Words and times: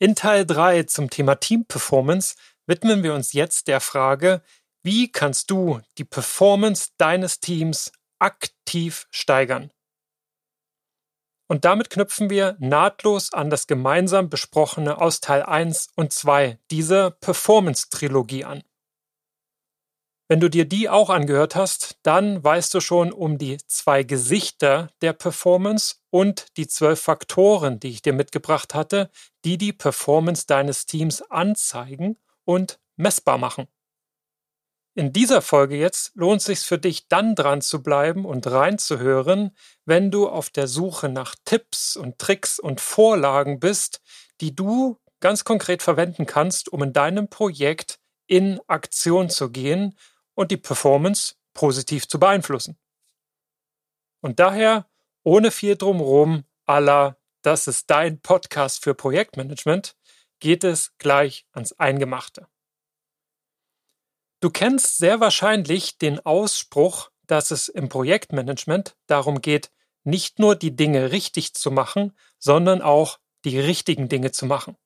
In 0.00 0.14
Teil 0.14 0.46
3 0.46 0.84
zum 0.84 1.10
Thema 1.10 1.34
Team 1.34 1.64
Performance 1.64 2.36
widmen 2.66 3.02
wir 3.02 3.14
uns 3.14 3.32
jetzt 3.32 3.66
der 3.66 3.80
Frage, 3.80 4.42
wie 4.84 5.10
kannst 5.10 5.50
du 5.50 5.80
die 5.98 6.04
Performance 6.04 6.90
deines 6.98 7.40
Teams 7.40 7.90
aktiv 8.20 9.08
steigern? 9.10 9.72
Und 11.48 11.64
damit 11.64 11.90
knüpfen 11.90 12.30
wir 12.30 12.56
nahtlos 12.60 13.32
an 13.32 13.50
das 13.50 13.66
gemeinsam 13.66 14.28
besprochene 14.28 15.00
aus 15.00 15.20
Teil 15.20 15.42
1 15.42 15.88
und 15.96 16.12
2 16.12 16.60
dieser 16.70 17.10
Performance-Trilogie 17.10 18.44
an. 18.44 18.62
Wenn 20.30 20.40
du 20.40 20.50
dir 20.50 20.66
die 20.66 20.90
auch 20.90 21.08
angehört 21.08 21.56
hast, 21.56 21.96
dann 22.02 22.44
weißt 22.44 22.74
du 22.74 22.80
schon 22.80 23.12
um 23.12 23.38
die 23.38 23.56
zwei 23.66 24.02
Gesichter 24.02 24.90
der 25.00 25.14
Performance 25.14 25.96
und 26.10 26.46
die 26.58 26.66
zwölf 26.66 27.00
Faktoren, 27.00 27.80
die 27.80 27.88
ich 27.88 28.02
dir 28.02 28.12
mitgebracht 28.12 28.74
hatte, 28.74 29.10
die 29.46 29.56
die 29.56 29.72
Performance 29.72 30.46
deines 30.46 30.84
Teams 30.84 31.22
anzeigen 31.22 32.18
und 32.44 32.78
messbar 32.96 33.38
machen. 33.38 33.68
In 34.94 35.14
dieser 35.14 35.40
Folge 35.40 35.76
jetzt 35.76 36.14
lohnt 36.14 36.40
es 36.40 36.46
sich 36.46 36.60
für 36.60 36.76
dich 36.76 37.08
dann 37.08 37.34
dran 37.34 37.62
zu 37.62 37.82
bleiben 37.82 38.26
und 38.26 38.46
reinzuhören, 38.46 39.56
wenn 39.86 40.10
du 40.10 40.28
auf 40.28 40.50
der 40.50 40.66
Suche 40.66 41.08
nach 41.08 41.36
Tipps 41.46 41.96
und 41.96 42.18
Tricks 42.18 42.58
und 42.58 42.82
Vorlagen 42.82 43.60
bist, 43.60 44.02
die 44.42 44.54
du 44.54 44.98
ganz 45.20 45.44
konkret 45.44 45.82
verwenden 45.82 46.26
kannst, 46.26 46.70
um 46.70 46.82
in 46.82 46.92
deinem 46.92 47.28
Projekt 47.28 47.98
in 48.26 48.60
Aktion 48.66 49.30
zu 49.30 49.50
gehen 49.50 49.94
und 50.38 50.52
die 50.52 50.56
Performance 50.56 51.34
positiv 51.52 52.06
zu 52.06 52.20
beeinflussen. 52.20 52.78
Und 54.20 54.38
daher, 54.38 54.88
ohne 55.24 55.50
viel 55.50 55.74
drumherum, 55.74 56.44
aller, 56.64 57.18
das 57.42 57.66
ist 57.66 57.90
dein 57.90 58.20
Podcast 58.20 58.84
für 58.84 58.94
Projektmanagement, 58.94 59.96
geht 60.38 60.62
es 60.62 60.96
gleich 60.98 61.44
ans 61.50 61.72
Eingemachte. 61.72 62.46
Du 64.38 64.50
kennst 64.50 64.98
sehr 64.98 65.18
wahrscheinlich 65.18 65.98
den 65.98 66.24
Ausspruch, 66.24 67.10
dass 67.26 67.50
es 67.50 67.68
im 67.68 67.88
Projektmanagement 67.88 68.96
darum 69.08 69.40
geht, 69.40 69.72
nicht 70.04 70.38
nur 70.38 70.54
die 70.54 70.76
Dinge 70.76 71.10
richtig 71.10 71.54
zu 71.54 71.72
machen, 71.72 72.16
sondern 72.38 72.80
auch 72.80 73.18
die 73.44 73.58
richtigen 73.58 74.08
Dinge 74.08 74.30
zu 74.30 74.46
machen. 74.46 74.76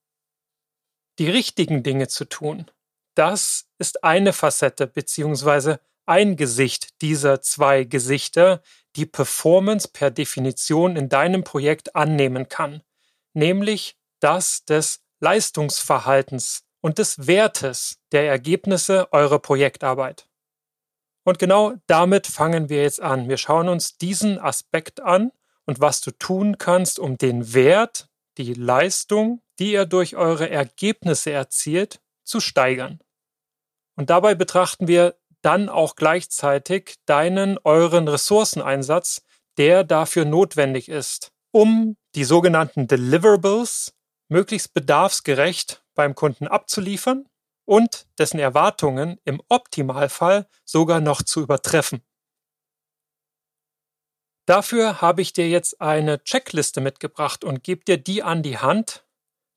Die 1.19 1.29
richtigen 1.29 1.83
Dinge 1.83 2.09
zu 2.09 2.25
tun, 2.25 2.71
das 3.15 3.67
ist 3.79 4.05
eine 4.05 4.33
Facette 4.33 4.87
beziehungsweise 4.87 5.81
ein 6.07 6.37
Gesicht 6.37 7.01
dieser 7.03 7.41
zwei 7.43 7.85
Gesichter, 7.85 8.63
die 8.97 9.07
Performance 9.07 9.89
per 9.89 10.11
Definition 10.11 10.97
in 10.97 11.09
deinem 11.09 11.45
Projekt 11.45 11.95
annehmen 11.95 12.49
kann, 12.49 12.83
nämlich 13.33 13.97
das 14.21 14.65
des 14.65 15.01
Leistungsverhaltens 15.21 16.65
und 16.81 16.99
des 16.99 17.27
Wertes 17.27 17.99
der 18.11 18.27
Ergebnisse 18.27 19.13
eurer 19.13 19.39
Projektarbeit. 19.39 20.29
Und 21.25 21.39
genau 21.39 21.75
damit 21.87 22.27
fangen 22.27 22.69
wir 22.69 22.83
jetzt 22.83 23.01
an. 23.01 23.29
Wir 23.29 23.37
schauen 23.37 23.69
uns 23.69 23.97
diesen 23.97 24.39
Aspekt 24.39 25.01
an 25.01 25.31
und 25.65 25.81
was 25.81 26.01
du 26.01 26.11
tun 26.11 26.59
kannst, 26.59 26.99
um 26.99 27.17
den 27.17 27.55
Wert, 27.55 28.09
die 28.39 28.55
Leistung, 28.55 29.41
die 29.59 29.73
ihr 29.73 29.87
durch 29.87 30.17
eure 30.17 30.51
Ergebnisse 30.51 31.31
erzielt, 31.31 32.01
zu 32.25 32.41
steigern. 32.41 33.01
Und 33.97 34.11
dabei 34.11 34.35
betrachten 34.35 34.89
wir 34.89 35.17
dann 35.43 35.69
auch 35.69 35.97
gleichzeitig 35.97 36.97
deinen, 37.07 37.59
euren 37.65 38.09
Ressourceneinsatz, 38.09 39.23
der 39.59 39.85
dafür 39.85 40.25
notwendig 40.25 40.89
ist, 40.89 41.33
um 41.51 41.97
die 42.15 42.25
sogenannten 42.25 42.87
Deliverables 42.87 43.95
möglichst 44.29 44.73
bedarfsgerecht 44.73 45.85
beim 45.95 46.15
Kunden 46.15 46.47
abzuliefern 46.47 47.29
und 47.65 48.07
dessen 48.19 48.39
Erwartungen 48.39 49.21
im 49.25 49.43
Optimalfall 49.49 50.49
sogar 50.65 51.01
noch 51.01 51.23
zu 51.23 51.43
übertreffen. 51.43 52.03
Dafür 54.47 55.01
habe 55.01 55.23
ich 55.23 55.33
dir 55.33 55.49
jetzt 55.49 55.81
eine 55.81 56.23
Checkliste 56.25 56.81
mitgebracht 56.81 57.45
und 57.45 57.63
gebe 57.63 57.85
dir 57.85 57.97
die 57.97 58.23
an 58.23 58.43
die 58.43 58.59
Hand, 58.59 59.07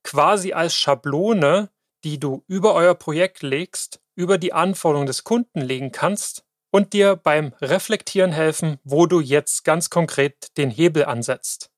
quasi 0.04 0.52
als 0.52 0.76
Schablone, 0.76 1.70
die 2.04 2.20
du 2.20 2.44
über 2.46 2.74
euer 2.74 2.94
Projekt 2.94 3.42
legst, 3.42 4.00
über 4.16 4.38
die 4.38 4.52
Anforderungen 4.52 5.06
des 5.06 5.22
Kunden 5.22 5.60
legen 5.60 5.92
kannst 5.92 6.44
und 6.70 6.92
dir 6.92 7.16
beim 7.16 7.52
Reflektieren 7.60 8.32
helfen, 8.32 8.78
wo 8.82 9.06
du 9.06 9.20
jetzt 9.20 9.64
ganz 9.64 9.88
konkret 9.88 10.56
den 10.56 10.70
Hebel 10.70 11.04
ansetzt. 11.04 11.70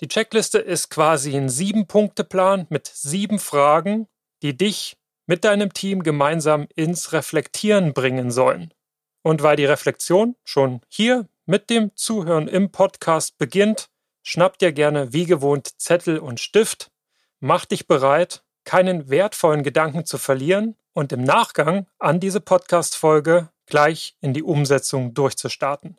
Die 0.00 0.08
Checkliste 0.08 0.58
ist 0.58 0.88
quasi 0.88 1.36
ein 1.36 1.48
Sieben-Punkte-Plan 1.48 2.66
mit 2.70 2.86
sieben 2.88 3.38
Fragen, 3.38 4.08
die 4.42 4.56
dich 4.56 4.96
mit 5.26 5.44
deinem 5.44 5.72
Team 5.72 6.02
gemeinsam 6.02 6.66
ins 6.74 7.12
Reflektieren 7.12 7.92
bringen 7.92 8.30
sollen. 8.30 8.74
Und 9.22 9.42
weil 9.42 9.56
die 9.56 9.64
Reflexion 9.64 10.34
schon 10.42 10.80
hier 10.88 11.28
mit 11.46 11.70
dem 11.70 11.94
Zuhören 11.94 12.48
im 12.48 12.72
Podcast 12.72 13.38
beginnt, 13.38 13.88
schnapp 14.22 14.58
dir 14.58 14.72
gerne 14.72 15.12
wie 15.12 15.26
gewohnt 15.26 15.80
Zettel 15.80 16.18
und 16.18 16.40
Stift, 16.40 16.90
mach 17.38 17.64
dich 17.64 17.86
bereit 17.86 18.42
keinen 18.64 19.10
wertvollen 19.10 19.62
Gedanken 19.62 20.04
zu 20.04 20.18
verlieren 20.18 20.76
und 20.94 21.12
im 21.12 21.22
Nachgang 21.22 21.86
an 21.98 22.20
diese 22.20 22.40
Podcast-Folge 22.40 23.50
gleich 23.66 24.16
in 24.20 24.34
die 24.34 24.42
Umsetzung 24.42 25.14
durchzustarten. 25.14 25.98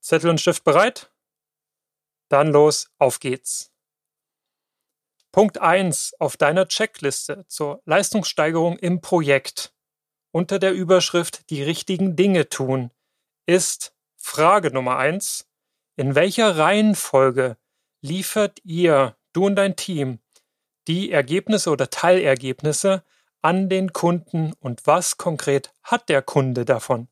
Zettel 0.00 0.30
und 0.30 0.40
Stift 0.40 0.64
bereit? 0.64 1.10
Dann 2.28 2.52
los, 2.52 2.90
auf 2.98 3.20
geht's. 3.20 3.72
Punkt 5.32 5.58
1 5.58 6.14
auf 6.18 6.36
deiner 6.36 6.68
Checkliste 6.68 7.44
zur 7.48 7.82
Leistungssteigerung 7.84 8.78
im 8.78 9.00
Projekt 9.00 9.74
unter 10.30 10.58
der 10.58 10.72
Überschrift 10.72 11.50
Die 11.50 11.62
richtigen 11.62 12.16
Dinge 12.16 12.48
tun 12.48 12.90
ist 13.46 13.94
Frage 14.16 14.70
Nummer 14.70 14.98
1. 14.98 15.46
In 15.96 16.14
welcher 16.14 16.58
Reihenfolge 16.58 17.56
liefert 18.00 18.60
ihr, 18.62 19.16
du 19.32 19.46
und 19.46 19.56
dein 19.56 19.74
Team, 19.76 20.20
die 20.86 21.10
Ergebnisse 21.10 21.70
oder 21.70 21.90
Teilergebnisse 21.90 23.02
an 23.42 23.68
den 23.68 23.92
Kunden 23.92 24.52
und 24.60 24.86
was 24.86 25.16
konkret 25.16 25.72
hat 25.82 26.08
der 26.08 26.22
Kunde 26.22 26.64
davon? 26.64 27.08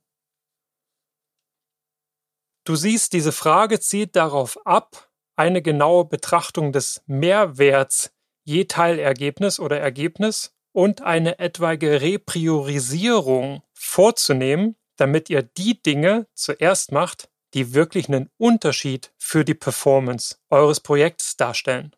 Du 2.65 2.75
siehst, 2.75 3.13
diese 3.13 3.33
Frage 3.33 3.79
zielt 3.79 4.17
darauf 4.17 4.59
ab, 4.67 5.11
eine 5.37 5.63
genaue 5.63 6.05
Betrachtung 6.05 6.73
des 6.73 7.03
Mehrwerts 7.07 8.13
je 8.47 8.65
Teilergebnis 8.65 9.61
oder 9.61 9.79
Ergebnis 9.79 10.55
und 10.73 11.03
eine 11.03 11.39
etwaige 11.39 12.01
Repriorisierung 12.01 13.63
vorzunehmen, 13.73 14.77
damit 14.97 15.29
ihr 15.31 15.43
die 15.43 15.83
Dinge 15.83 16.27
zuerst 16.35 16.93
macht, 16.93 17.29
die 17.55 17.75
wirklich 17.75 18.09
einen 18.09 18.31
Unterschied 18.39 19.13
für 19.19 19.45
die 19.45 19.55
Performance 19.55 20.37
eures 20.49 20.81
Projekts 20.81 21.37
darstellen. 21.37 21.95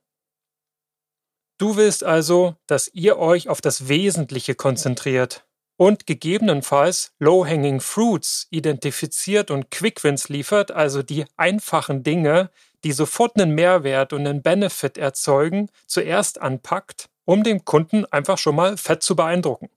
Du 1.58 1.76
willst 1.76 2.04
also, 2.04 2.54
dass 2.68 2.88
ihr 2.94 3.18
euch 3.18 3.48
auf 3.48 3.60
das 3.60 3.88
Wesentliche 3.88 4.54
konzentriert 4.54 5.44
und 5.76 6.06
gegebenenfalls 6.06 7.12
Low-Hanging 7.18 7.80
Fruits 7.80 8.46
identifiziert 8.50 9.50
und 9.50 9.70
Quick-Wins 9.72 10.28
liefert, 10.28 10.70
also 10.70 11.02
die 11.02 11.24
einfachen 11.36 12.04
Dinge, 12.04 12.50
die 12.84 12.92
sofort 12.92 13.36
einen 13.36 13.56
Mehrwert 13.56 14.12
und 14.12 14.24
einen 14.24 14.42
Benefit 14.42 14.98
erzeugen, 14.98 15.68
zuerst 15.86 16.40
anpackt, 16.40 17.10
um 17.24 17.42
den 17.42 17.64
Kunden 17.64 18.04
einfach 18.06 18.38
schon 18.38 18.54
mal 18.54 18.76
fett 18.76 19.02
zu 19.02 19.16
beeindrucken. 19.16 19.68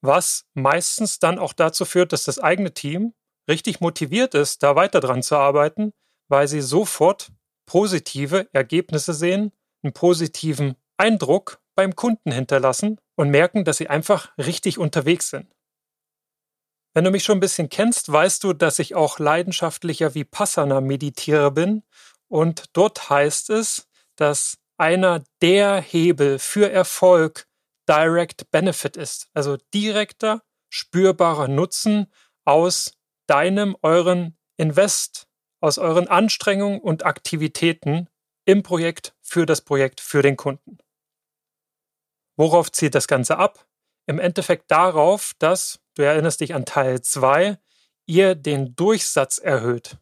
Was 0.00 0.46
meistens 0.54 1.18
dann 1.18 1.38
auch 1.38 1.52
dazu 1.52 1.84
führt, 1.84 2.14
dass 2.14 2.24
das 2.24 2.38
eigene 2.38 2.72
Team 2.72 3.12
richtig 3.50 3.80
motiviert 3.80 4.34
ist, 4.34 4.62
da 4.62 4.76
weiter 4.76 5.00
dran 5.00 5.22
zu 5.22 5.36
arbeiten, 5.36 5.92
weil 6.28 6.48
sie 6.48 6.62
sofort 6.62 7.32
positive 7.66 8.48
Ergebnisse 8.52 9.12
sehen 9.12 9.52
einen 9.82 9.92
positiven 9.92 10.76
Eindruck 10.96 11.60
beim 11.74 11.94
Kunden 11.94 12.32
hinterlassen 12.32 13.00
und 13.16 13.30
merken, 13.30 13.64
dass 13.64 13.76
sie 13.76 13.88
einfach 13.88 14.36
richtig 14.38 14.78
unterwegs 14.78 15.30
sind. 15.30 15.54
Wenn 16.94 17.04
du 17.04 17.10
mich 17.10 17.22
schon 17.22 17.38
ein 17.38 17.40
bisschen 17.40 17.68
kennst, 17.68 18.10
weißt 18.10 18.42
du, 18.42 18.52
dass 18.52 18.78
ich 18.78 18.94
auch 18.94 19.18
leidenschaftlicher 19.18 20.14
Vipassana 20.14 20.80
Meditierer 20.80 21.52
bin 21.52 21.84
und 22.28 22.64
dort 22.72 23.10
heißt 23.10 23.50
es, 23.50 23.86
dass 24.16 24.58
einer 24.76 25.22
der 25.42 25.80
Hebel 25.80 26.38
für 26.38 26.70
Erfolg 26.70 27.46
Direct 27.88 28.50
Benefit 28.50 28.96
ist, 28.96 29.28
also 29.32 29.56
direkter, 29.72 30.42
spürbarer 30.70 31.48
Nutzen 31.48 32.12
aus 32.44 32.92
deinem, 33.26 33.76
euren 33.82 34.36
Invest, 34.56 35.26
aus 35.60 35.78
euren 35.78 36.08
Anstrengungen 36.08 36.80
und 36.80 37.06
Aktivitäten 37.06 38.08
im 38.48 38.62
Projekt, 38.62 39.14
für 39.20 39.44
das 39.44 39.60
Projekt, 39.60 40.00
für 40.00 40.22
den 40.22 40.38
Kunden. 40.38 40.78
Worauf 42.34 42.72
zielt 42.72 42.94
das 42.94 43.06
Ganze 43.06 43.36
ab? 43.36 43.68
Im 44.06 44.18
Endeffekt 44.18 44.70
darauf, 44.70 45.32
dass, 45.38 45.80
du 45.94 46.02
erinnerst 46.02 46.40
dich 46.40 46.54
an 46.54 46.64
Teil 46.64 47.02
2, 47.02 47.58
ihr 48.06 48.34
den 48.34 48.74
Durchsatz 48.74 49.36
erhöht. 49.36 49.98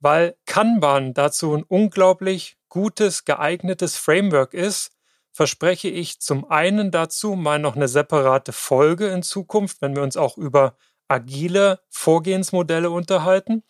Weil 0.00 0.36
Kanban 0.44 1.14
dazu 1.14 1.54
ein 1.54 1.62
unglaublich 1.62 2.58
gutes, 2.68 3.24
geeignetes 3.24 3.96
Framework 3.96 4.52
ist, 4.52 4.90
verspreche 5.30 5.88
ich 5.88 6.20
zum 6.20 6.50
einen 6.50 6.90
dazu 6.90 7.36
mal 7.36 7.60
noch 7.60 7.76
eine 7.76 7.86
separate 7.86 8.52
Folge 8.52 9.06
in 9.06 9.22
Zukunft, 9.22 9.82
wenn 9.82 9.94
wir 9.94 10.02
uns 10.02 10.16
auch 10.16 10.36
über 10.36 10.76
agile 11.06 11.80
Vorgehensmodelle 11.90 12.90
unterhalten. 12.90 13.62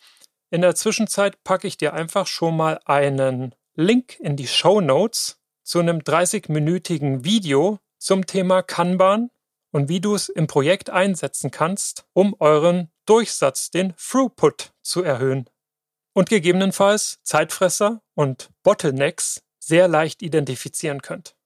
In 0.53 0.59
der 0.59 0.75
Zwischenzeit 0.75 1.41
packe 1.45 1.65
ich 1.65 1.77
dir 1.77 1.93
einfach 1.93 2.27
schon 2.27 2.57
mal 2.57 2.81
einen 2.83 3.55
Link 3.73 4.19
in 4.19 4.35
die 4.35 4.47
Show 4.47 4.81
Notes 4.81 5.39
zu 5.63 5.79
einem 5.79 5.99
30-minütigen 5.99 7.23
Video 7.23 7.79
zum 7.97 8.25
Thema 8.25 8.61
Kanban 8.61 9.29
und 9.71 9.87
wie 9.87 10.01
du 10.01 10.13
es 10.13 10.27
im 10.27 10.47
Projekt 10.47 10.89
einsetzen 10.89 11.51
kannst, 11.51 12.05
um 12.11 12.35
euren 12.39 12.91
Durchsatz, 13.05 13.71
den 13.71 13.95
Throughput, 13.95 14.73
zu 14.81 15.03
erhöhen. 15.03 15.49
Und 16.11 16.27
gegebenenfalls 16.27 17.19
Zeitfresser 17.23 18.01
und 18.13 18.49
Bottlenecks 18.63 19.43
sehr 19.57 19.87
leicht 19.87 20.21
identifizieren 20.21 21.01
könnt. 21.01 21.37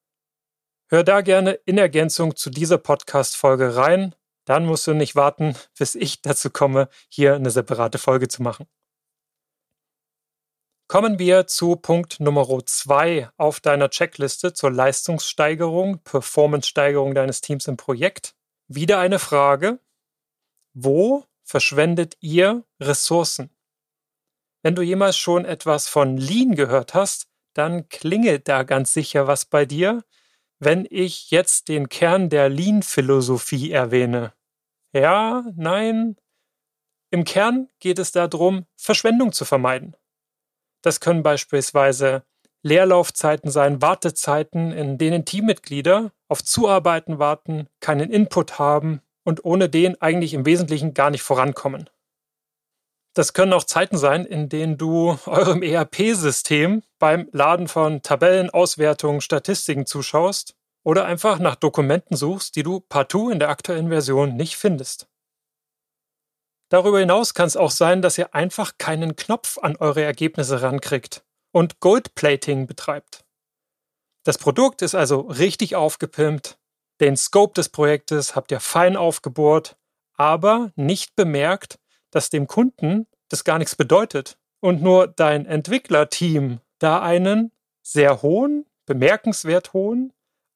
Hör 0.90 1.04
da 1.04 1.22
gerne 1.22 1.52
in 1.66 1.78
Ergänzung 1.78 2.36
zu 2.36 2.50
dieser 2.50 2.80
Podcast-Folge 2.80 3.75
rein. 3.75 4.16
Dann 4.46 4.66
musst 4.66 4.88
du 4.88 4.96
nicht 4.96 5.16
warten, 5.16 5.56
bis 5.78 5.94
ich 5.94 6.24
dazu 6.24 6.50
komme, 6.50 6.90
hier 7.07 7.36
eine 7.36 7.52
separate 7.52 8.00
Folge 8.00 8.28
zu 8.28 8.42
machen. 8.42 8.66
Kommen 10.88 11.18
wir 11.18 11.48
zu 11.48 11.78
Punkt 11.78 12.20
Nummer 12.20 12.48
zwei 12.68 13.28
auf 13.38 13.60
deiner 13.60 13.90
Checkliste 13.90 14.54
zur 14.54 14.72
Leistungssteigerung, 14.72 15.98
Performance-Steigerung 16.04 17.16
deines 17.16 17.42
Teams 17.42 17.68
im 17.68 17.76
Projekt. 17.76 18.36
Wieder 18.68 19.00
eine 19.00 19.18
Frage. 19.18 19.80
Wo 20.76 21.26
verschwendet 21.44 22.18
ihr 22.20 22.66
Ressourcen? 22.80 23.50
Wenn 24.62 24.76
du 24.76 24.84
jemals 24.84 25.18
schon 25.18 25.44
etwas 25.44 25.88
von 25.88 26.18
Lean 26.18 26.54
gehört 26.54 26.94
hast, 26.94 27.30
dann 27.54 27.90
klingelt 27.90 28.48
da 28.48 28.62
ganz 28.62 28.94
sicher 28.94 29.26
was 29.26 29.46
bei 29.46 29.66
dir, 29.66 30.04
wenn 30.60 30.86
ich 30.88 31.31
jetzt 31.31 31.68
den 31.68 31.90
Kern 31.90 32.30
der 32.30 32.48
Lean-Philosophie 32.48 33.72
erwähne. 33.72 34.34
Ja, 34.94 35.46
nein. 35.56 36.16
Im 37.10 37.24
Kern 37.24 37.70
geht 37.80 37.98
es 37.98 38.12
darum, 38.12 38.68
Verschwendung 38.76 39.31
zu 39.31 39.46
vermeiden. 39.46 39.96
Das 40.86 41.00
können 41.00 41.24
beispielsweise 41.24 42.22
Leerlaufzeiten 42.62 43.50
sein, 43.50 43.82
Wartezeiten, 43.82 44.72
in 44.72 45.00
denen 45.00 45.26
Teammitglieder 45.26 46.12
auf 46.28 46.44
Zuarbeiten 46.44 47.18
warten, 47.18 47.68
keinen 47.80 48.12
Input 48.12 48.60
haben 48.60 49.02
und 49.24 49.44
ohne 49.44 49.68
den 49.68 50.00
eigentlich 50.00 50.36
im 50.36 50.46
Wesentlichen 50.46 50.94
gar 50.94 51.10
nicht 51.10 51.24
vorankommen. 51.24 51.90
Das 53.16 53.34
können 53.34 53.54
auch 53.54 53.64
Zeiten 53.64 53.98
sein, 53.98 54.26
in 54.26 54.48
denen 54.48 54.78
du 54.78 55.18
eurem 55.26 55.64
ERP-System 55.64 56.84
beim 57.00 57.30
Laden 57.31 57.68
von 57.68 58.04
Tabellen, 58.04 58.52
Auswertungen, 58.52 59.22
Statistiken 59.22 59.88
zuschaust 59.88 60.54
oder 60.84 61.06
einfach 61.06 61.40
nach 61.40 61.56
Dokumenten 61.56 62.16
suchst, 62.16 62.56
die 62.56 62.62
du 62.62 62.80
partout 62.80 63.31
in 63.31 63.40
der 63.40 63.50
aktuellen 63.50 63.90
Version 63.90 64.36
nicht 64.36 64.56
findest. 64.56 65.08
Darüber 66.70 67.00
hinaus 67.00 67.34
kann 67.34 67.48
es 67.48 67.58
auch 67.58 67.72
sein, 67.72 68.02
dass 68.02 68.18
ihr 68.18 68.34
einfach 68.34 68.78
keinen 68.78 69.16
Knopf 69.16 69.58
an 69.58 69.76
eure 69.76 70.04
Ergebnisse 70.04 70.62
rankriegt 70.62 71.24
und 71.52 71.80
Goldplating 71.80 72.68
betreibt. 72.68 73.24
Das 74.24 74.38
Produkt 74.38 74.82
ist 74.82 74.96
also 74.96 75.22
richtig 75.22 75.76
aufgepimpt, 75.76 76.58
den 77.02 77.18
Scope 77.18 77.54
des 77.54 77.70
Projektes 77.70 78.36
habt 78.36 78.52
ihr 78.52 78.62
fein 78.62 78.96
aufgebohrt, 78.96 79.76
aber 80.14 80.72
nicht 80.76 81.16
bemerkt, 81.16 81.78
dass 82.10 82.30
dem 82.30 82.48
Kunden 82.48 83.08
das 83.28 83.44
gar 83.44 83.58
nichts 83.58 83.76
bedeutet 83.76 84.38
und 84.62 84.82
nur 84.82 85.08
dein 85.08 85.46
Entwicklerteam 85.46 86.62
da 86.80 87.02
einen 87.02 87.52
sehr 87.82 88.22
hohen, 88.22 88.66
bemerkenswert 88.86 89.74
hohen, 89.74 90.14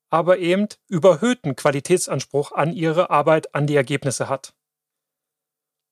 aber 0.09 0.37
eben 0.37 0.67
überhöhten 0.87 1.55
Qualitätsanspruch 1.55 2.53
an 2.53 2.71
ihre 2.71 3.09
Arbeit, 3.09 3.53
an 3.53 3.67
die 3.67 3.75
Ergebnisse 3.75 4.29
hat. 4.29 4.53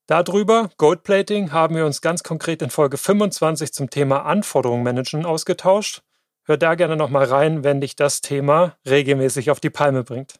Darüber, 0.07 0.69
Goldplating, 0.77 1.51
haben 1.51 1.75
wir 1.75 1.85
uns 1.85 1.99
ganz 1.99 2.23
konkret 2.23 2.61
in 2.61 2.69
Folge 2.69 2.97
25 2.97 3.73
zum 3.73 3.89
Thema 3.89 4.23
Anforderungen 4.23 4.83
managen 4.83 5.25
ausgetauscht. 5.25 6.01
Hör 6.45 6.55
da 6.55 6.75
gerne 6.75 6.95
nochmal 6.95 7.25
rein, 7.25 7.65
wenn 7.65 7.81
dich 7.81 7.97
das 7.97 8.21
Thema 8.21 8.77
regelmäßig 8.87 9.51
auf 9.51 9.59
die 9.59 9.69
Palme 9.69 10.05
bringt. 10.05 10.39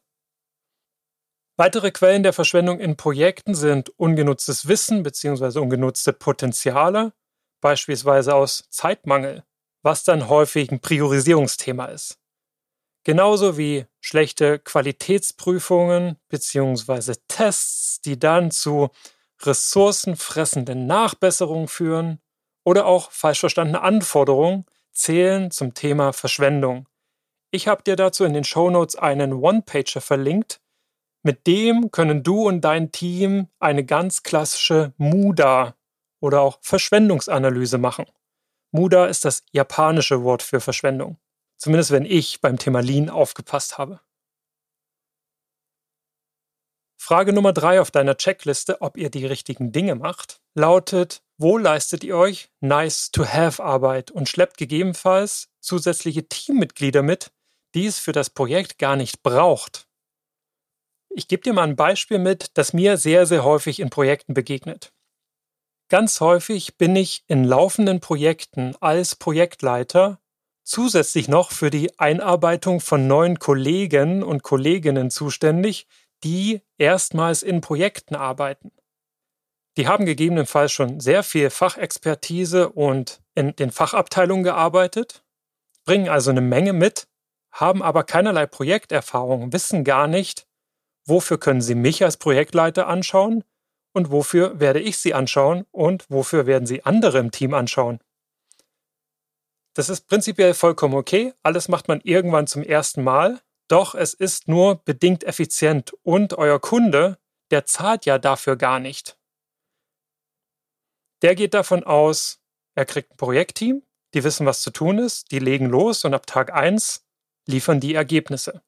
Weitere 1.57 1.91
Quellen 1.91 2.23
der 2.23 2.31
Verschwendung 2.31 2.79
in 2.79 2.95
Projekten 2.95 3.55
sind 3.55 3.89
ungenutztes 3.89 4.69
Wissen 4.69 5.03
bzw. 5.03 5.59
ungenutzte 5.59 6.13
Potenziale, 6.13 7.11
beispielsweise 7.59 8.35
aus 8.35 8.69
Zeitmangel, 8.69 9.43
was 9.81 10.05
dann 10.05 10.29
häufig 10.29 10.71
ein 10.71 10.79
Priorisierungsthema 10.79 11.87
ist. 11.87 12.17
Genauso 13.03 13.57
wie 13.57 13.85
schlechte 13.99 14.59
Qualitätsprüfungen 14.59 16.15
bzw. 16.29 17.15
Tests, 17.27 17.99
die 17.99 18.17
dann 18.17 18.51
zu 18.51 18.91
ressourcenfressende 19.41 20.75
Nachbesserungen 20.75 21.67
führen 21.67 22.19
oder 22.63 22.85
auch 22.85 23.11
falsch 23.11 23.39
verstandene 23.39 23.81
Anforderungen 23.81 24.65
zählen 24.91 25.51
zum 25.51 25.73
Thema 25.73 26.11
Verschwendung. 26.11 26.87
Ich 27.51 27.67
habe 27.67 27.83
dir 27.83 27.95
dazu 27.95 28.25
in 28.25 28.33
den 28.33 28.43
Shownotes 28.43 28.95
einen 28.95 29.33
One-Pager 29.33 30.01
verlinkt. 30.01 30.59
Mit 31.23 31.47
dem 31.47 31.91
können 31.91 32.23
du 32.23 32.47
und 32.47 32.61
dein 32.61 32.91
Team 32.91 33.47
eine 33.59 33.85
ganz 33.85 34.23
klassische 34.23 34.93
MUDA 34.97 35.75
oder 36.19 36.41
auch 36.41 36.59
Verschwendungsanalyse 36.61 37.77
machen. 37.77 38.05
MUDA 38.71 39.05
ist 39.05 39.23
das 39.23 39.43
japanische 39.51 40.23
Wort 40.23 40.43
für 40.43 40.59
Verschwendung. 40.59 41.17
Zumindest 41.57 41.91
wenn 41.91 42.05
ich 42.05 42.41
beim 42.41 42.57
Thema 42.57 42.81
Lean 42.81 43.09
aufgepasst 43.09 43.77
habe. 43.77 43.99
Frage 47.07 47.31
Nummer 47.31 47.53
drei 47.53 47.79
auf 47.79 47.89
deiner 47.89 48.17
Checkliste, 48.17 48.81
ob 48.81 48.97
ihr 48.97 49.09
die 49.09 49.25
richtigen 49.25 49.71
Dinge 49.71 49.95
macht, 49.95 50.41
lautet, 50.55 51.21
wo 51.37 51.57
leistet 51.57 52.03
ihr 52.03 52.17
euch 52.17 52.49
Nice-to-Have-Arbeit 52.59 54.11
und 54.11 54.27
schleppt 54.27 54.57
gegebenenfalls 54.57 55.47
zusätzliche 55.61 56.27
Teammitglieder 56.27 57.03
mit, 57.03 57.31
die 57.75 57.85
es 57.85 57.97
für 57.97 58.11
das 58.11 58.29
Projekt 58.29 58.77
gar 58.77 58.97
nicht 58.97 59.23
braucht? 59.23 59.87
Ich 61.09 61.29
gebe 61.29 61.43
dir 61.43 61.53
mal 61.53 61.63
ein 61.63 61.77
Beispiel 61.77 62.19
mit, 62.19 62.57
das 62.57 62.73
mir 62.73 62.97
sehr, 62.97 63.25
sehr 63.25 63.45
häufig 63.45 63.79
in 63.79 63.89
Projekten 63.89 64.33
begegnet. 64.33 64.91
Ganz 65.87 66.19
häufig 66.19 66.75
bin 66.75 66.93
ich 66.97 67.23
in 67.27 67.45
laufenden 67.45 68.01
Projekten 68.01 68.75
als 68.81 69.15
Projektleiter 69.15 70.19
zusätzlich 70.65 71.29
noch 71.29 71.51
für 71.51 71.69
die 71.69 71.97
Einarbeitung 71.97 72.81
von 72.81 73.07
neuen 73.07 73.39
Kollegen 73.39 74.23
und 74.23 74.43
Kolleginnen 74.43 75.09
zuständig, 75.09 75.87
die 76.23 76.61
erstmals 76.77 77.43
in 77.43 77.61
Projekten 77.61 78.15
arbeiten. 78.15 78.71
Die 79.77 79.87
haben 79.87 80.05
gegebenenfalls 80.05 80.71
schon 80.71 80.99
sehr 80.99 81.23
viel 81.23 81.49
Fachexpertise 81.49 82.69
und 82.69 83.21
in 83.35 83.55
den 83.55 83.71
Fachabteilungen 83.71 84.43
gearbeitet, 84.43 85.23
bringen 85.85 86.09
also 86.09 86.31
eine 86.31 86.41
Menge 86.41 86.73
mit, 86.73 87.07
haben 87.51 87.83
aber 87.83 88.03
keinerlei 88.03 88.47
Projekterfahrung, 88.47 89.53
wissen 89.53 89.83
gar 89.83 90.07
nicht, 90.07 90.47
wofür 91.05 91.37
können 91.37 91.61
sie 91.61 91.75
mich 91.75 92.03
als 92.03 92.17
Projektleiter 92.17 92.87
anschauen 92.87 93.43
und 93.93 94.11
wofür 94.11 94.59
werde 94.59 94.79
ich 94.79 94.97
sie 94.97 95.13
anschauen 95.13 95.65
und 95.71 96.09
wofür 96.09 96.45
werden 96.47 96.65
sie 96.65 96.83
andere 96.83 97.19
im 97.19 97.31
Team 97.31 97.53
anschauen. 97.53 97.99
Das 99.75 99.89
ist 99.89 100.07
prinzipiell 100.07 100.55
vollkommen 100.55 100.95
okay, 100.95 101.33
alles 101.43 101.67
macht 101.67 101.87
man 101.87 102.01
irgendwann 102.01 102.47
zum 102.47 102.63
ersten 102.63 103.03
Mal, 103.03 103.39
doch 103.67 103.95
es 103.95 104.13
ist 104.13 104.47
nur 104.47 104.83
bedingt 104.83 105.23
effizient 105.23 105.93
und 106.03 106.33
euer 106.37 106.59
Kunde, 106.59 107.17
der 107.51 107.65
zahlt 107.65 108.05
ja 108.05 108.17
dafür 108.17 108.55
gar 108.55 108.79
nicht. 108.79 109.17
Der 111.21 111.35
geht 111.35 111.53
davon 111.53 111.83
aus, 111.83 112.39
er 112.75 112.85
kriegt 112.85 113.11
ein 113.11 113.17
Projektteam, 113.17 113.83
die 114.13 114.23
wissen, 114.23 114.45
was 114.45 114.61
zu 114.61 114.71
tun 114.71 114.99
ist, 114.99 115.31
die 115.31 115.39
legen 115.39 115.67
los 115.67 116.05
und 116.05 116.13
ab 116.13 116.27
Tag 116.27 116.53
1 116.53 117.05
liefern 117.47 117.79
die 117.79 117.95
Ergebnisse. 117.95 118.61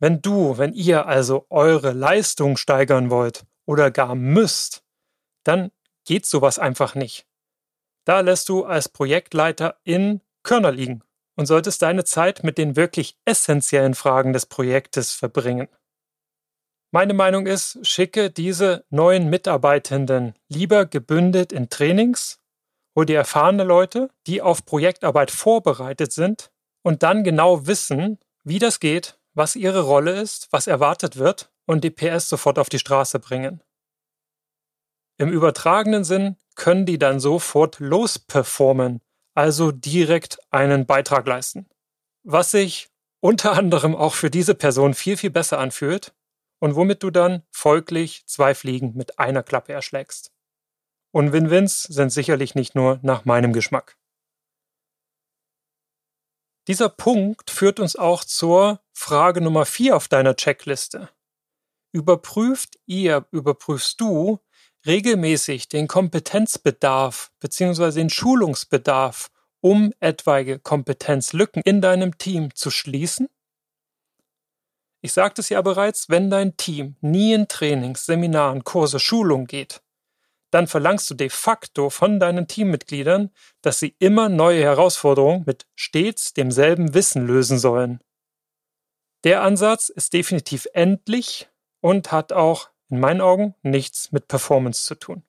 Wenn 0.00 0.22
du, 0.22 0.58
wenn 0.58 0.74
ihr 0.74 1.06
also 1.06 1.46
eure 1.48 1.92
Leistung 1.92 2.56
steigern 2.56 3.10
wollt 3.10 3.46
oder 3.66 3.90
gar 3.90 4.14
müsst, 4.14 4.84
dann 5.44 5.72
geht 6.04 6.26
sowas 6.26 6.58
einfach 6.58 6.94
nicht. 6.94 7.26
Da 8.04 8.20
lässt 8.20 8.48
du 8.48 8.64
als 8.64 8.88
Projektleiter 8.88 9.80
in 9.84 10.20
Körner 10.42 10.72
liegen 10.72 11.02
und 11.38 11.46
solltest 11.46 11.82
deine 11.82 12.04
Zeit 12.04 12.42
mit 12.42 12.58
den 12.58 12.74
wirklich 12.74 13.16
essentiellen 13.24 13.94
Fragen 13.94 14.32
des 14.32 14.46
Projektes 14.46 15.12
verbringen. 15.12 15.68
Meine 16.90 17.14
Meinung 17.14 17.46
ist, 17.46 17.78
schicke 17.86 18.28
diese 18.28 18.84
neuen 18.90 19.30
Mitarbeitenden 19.30 20.34
lieber 20.48 20.84
gebündelt 20.84 21.52
in 21.52 21.70
Trainings, 21.70 22.40
hol 22.96 23.06
dir 23.06 23.18
erfahrene 23.18 23.62
Leute, 23.62 24.10
die 24.26 24.42
auf 24.42 24.64
Projektarbeit 24.64 25.30
vorbereitet 25.30 26.12
sind 26.12 26.50
und 26.82 27.04
dann 27.04 27.22
genau 27.22 27.68
wissen, 27.68 28.18
wie 28.42 28.58
das 28.58 28.80
geht, 28.80 29.16
was 29.32 29.54
ihre 29.54 29.82
Rolle 29.82 30.20
ist, 30.20 30.48
was 30.50 30.66
erwartet 30.66 31.18
wird 31.18 31.52
und 31.66 31.84
die 31.84 31.90
PS 31.90 32.28
sofort 32.28 32.58
auf 32.58 32.68
die 32.68 32.80
Straße 32.80 33.20
bringen. 33.20 33.62
Im 35.18 35.30
übertragenen 35.30 36.02
Sinn 36.02 36.36
können 36.56 36.84
die 36.84 36.98
dann 36.98 37.20
sofort 37.20 37.78
losperformen, 37.78 39.02
also 39.38 39.70
direkt 39.70 40.40
einen 40.50 40.84
Beitrag 40.84 41.24
leisten. 41.28 41.68
Was 42.24 42.50
sich 42.50 42.88
unter 43.20 43.52
anderem 43.52 43.94
auch 43.94 44.14
für 44.14 44.30
diese 44.30 44.56
Person 44.56 44.94
viel, 44.94 45.16
viel 45.16 45.30
besser 45.30 45.60
anfühlt 45.60 46.12
und 46.58 46.74
womit 46.74 47.04
du 47.04 47.10
dann 47.10 47.44
folglich 47.52 48.26
zwei 48.26 48.56
Fliegen 48.56 48.96
mit 48.96 49.20
einer 49.20 49.44
Klappe 49.44 49.72
erschlägst. 49.72 50.32
Und 51.12 51.30
Win-Wins 51.30 51.84
sind 51.84 52.10
sicherlich 52.10 52.56
nicht 52.56 52.74
nur 52.74 52.98
nach 53.02 53.26
meinem 53.26 53.52
Geschmack. 53.52 53.96
Dieser 56.66 56.88
Punkt 56.88 57.48
führt 57.52 57.78
uns 57.78 57.94
auch 57.94 58.24
zur 58.24 58.82
Frage 58.92 59.40
Nummer 59.40 59.66
vier 59.66 59.94
auf 59.94 60.08
deiner 60.08 60.34
Checkliste. 60.34 61.10
Überprüft 61.92 62.76
ihr, 62.86 63.28
überprüfst 63.30 64.00
du 64.00 64.40
regelmäßig 64.86 65.68
den 65.68 65.88
Kompetenzbedarf 65.88 67.30
bzw. 67.40 67.92
den 67.92 68.10
Schulungsbedarf, 68.10 69.30
um 69.60 69.92
etwaige 70.00 70.58
Kompetenzlücken 70.58 71.62
in 71.62 71.80
deinem 71.80 72.16
Team 72.18 72.54
zu 72.54 72.70
schließen? 72.70 73.28
Ich 75.00 75.12
sagte 75.12 75.40
es 75.40 75.48
ja 75.48 75.62
bereits, 75.62 76.08
wenn 76.08 76.30
dein 76.30 76.56
Team 76.56 76.96
nie 77.00 77.32
in 77.32 77.48
Trainings, 77.48 78.06
Seminaren, 78.06 78.64
Kurse, 78.64 78.98
Schulung 78.98 79.46
geht, 79.46 79.80
dann 80.50 80.66
verlangst 80.66 81.10
du 81.10 81.14
de 81.14 81.28
facto 81.28 81.90
von 81.90 82.18
deinen 82.18 82.48
Teammitgliedern, 82.48 83.30
dass 83.60 83.78
sie 83.78 83.94
immer 83.98 84.28
neue 84.28 84.62
Herausforderungen 84.62 85.44
mit 85.46 85.66
stets 85.74 86.32
demselben 86.32 86.94
Wissen 86.94 87.26
lösen 87.26 87.58
sollen. 87.58 88.00
Der 89.24 89.42
Ansatz 89.42 89.88
ist 89.88 90.12
definitiv 90.12 90.66
endlich 90.72 91.48
und 91.80 92.12
hat 92.12 92.32
auch 92.32 92.70
in 92.88 93.00
meinen 93.00 93.20
Augen 93.20 93.54
nichts 93.62 94.12
mit 94.12 94.28
Performance 94.28 94.84
zu 94.84 94.94
tun. 94.94 95.22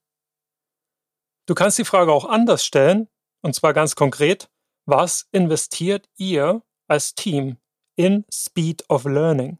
Du 1.45 1.55
kannst 1.55 1.77
die 1.77 1.85
Frage 1.85 2.11
auch 2.11 2.25
anders 2.25 2.63
stellen, 2.63 3.07
und 3.41 3.55
zwar 3.55 3.73
ganz 3.73 3.95
konkret, 3.95 4.49
was 4.85 5.27
investiert 5.31 6.07
ihr 6.17 6.61
als 6.87 7.15
Team 7.15 7.57
in 7.95 8.25
Speed 8.31 8.89
of 8.89 9.05
Learning? 9.05 9.57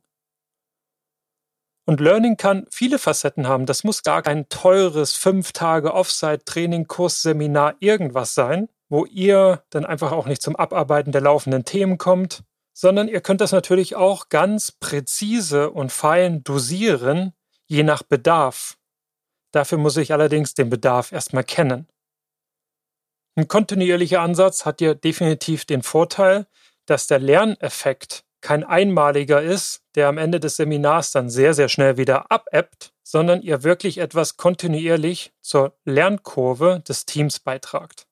Und 1.85 1.99
Learning 1.99 2.37
kann 2.37 2.67
viele 2.69 2.99
Facetten 2.99 3.47
haben. 3.47 3.65
Das 3.65 3.83
muss 3.83 4.03
gar 4.03 4.21
kein 4.21 4.47
teures 4.49 5.13
fünf 5.13 5.53
Tage 5.53 5.95
Offsite-Training, 5.95 6.85
Kurs, 6.85 7.23
Seminar, 7.23 7.75
irgendwas 7.79 8.35
sein, 8.35 8.69
wo 8.89 9.05
ihr 9.05 9.63
dann 9.71 9.85
einfach 9.85 10.11
auch 10.11 10.27
nicht 10.27 10.43
zum 10.43 10.55
Abarbeiten 10.55 11.11
der 11.11 11.21
laufenden 11.21 11.65
Themen 11.65 11.97
kommt, 11.97 12.43
sondern 12.73 13.07
ihr 13.07 13.21
könnt 13.21 13.41
das 13.41 13.51
natürlich 13.51 13.95
auch 13.95 14.29
ganz 14.29 14.71
präzise 14.71 15.71
und 15.71 15.91
fein 15.91 16.43
dosieren, 16.43 17.33
je 17.69 17.83
nach 17.83 18.03
Bedarf. 18.03 18.77
Dafür 19.51 19.77
muss 19.77 19.97
ich 19.97 20.11
allerdings 20.11 20.53
den 20.53 20.69
Bedarf 20.69 21.11
erstmal 21.11 21.43
kennen. 21.43 21.88
Ein 23.35 23.47
kontinuierlicher 23.47 24.21
Ansatz 24.21 24.65
hat 24.65 24.81
ja 24.81 24.93
definitiv 24.93 25.65
den 25.65 25.81
Vorteil, 25.81 26.47
dass 26.85 27.07
der 27.07 27.19
Lerneffekt 27.19 28.25
kein 28.41 28.63
einmaliger 28.63 29.41
ist, 29.41 29.83
der 29.95 30.07
am 30.07 30.17
Ende 30.17 30.39
des 30.39 30.55
Seminars 30.55 31.11
dann 31.11 31.29
sehr, 31.29 31.53
sehr 31.53 31.69
schnell 31.69 31.97
wieder 31.97 32.31
abebbt, 32.31 32.93
sondern 33.03 33.41
ihr 33.41 33.63
wirklich 33.63 33.97
etwas 33.97 34.38
kontinuierlich 34.38 35.33
zur 35.41 35.77
Lernkurve 35.85 36.81
des 36.88 37.05
Teams 37.05 37.39
beitragt. 37.39 38.07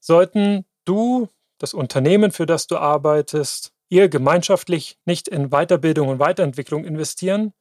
Sollten 0.00 0.64
du, 0.84 1.28
das 1.58 1.74
Unternehmen, 1.74 2.32
für 2.32 2.46
das 2.46 2.66
du 2.66 2.76
arbeitest, 2.76 3.72
ihr 3.88 4.08
gemeinschaftlich 4.08 4.98
nicht 5.04 5.28
in 5.28 5.50
Weiterbildung 5.50 6.08
und 6.08 6.18
Weiterentwicklung 6.18 6.84
investieren, 6.84 7.52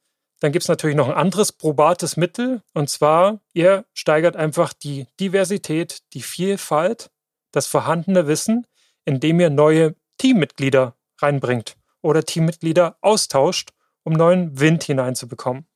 dann 0.41 0.51
gibt 0.51 0.63
es 0.63 0.69
natürlich 0.69 0.95
noch 0.95 1.07
ein 1.07 1.13
anderes 1.13 1.51
probates 1.51 2.17
Mittel, 2.17 2.63
und 2.73 2.89
zwar, 2.89 3.39
ihr 3.53 3.85
steigert 3.93 4.35
einfach 4.35 4.73
die 4.73 5.05
Diversität, 5.19 5.99
die 6.13 6.23
Vielfalt, 6.23 7.11
das 7.51 7.67
vorhandene 7.67 8.25
Wissen, 8.25 8.65
indem 9.05 9.39
ihr 9.39 9.51
neue 9.51 9.95
Teammitglieder 10.17 10.95
reinbringt 11.19 11.77
oder 12.01 12.23
Teammitglieder 12.23 12.97
austauscht, 13.01 13.69
um 14.03 14.13
neuen 14.13 14.59
Wind 14.59 14.83
hineinzubekommen. 14.83 15.67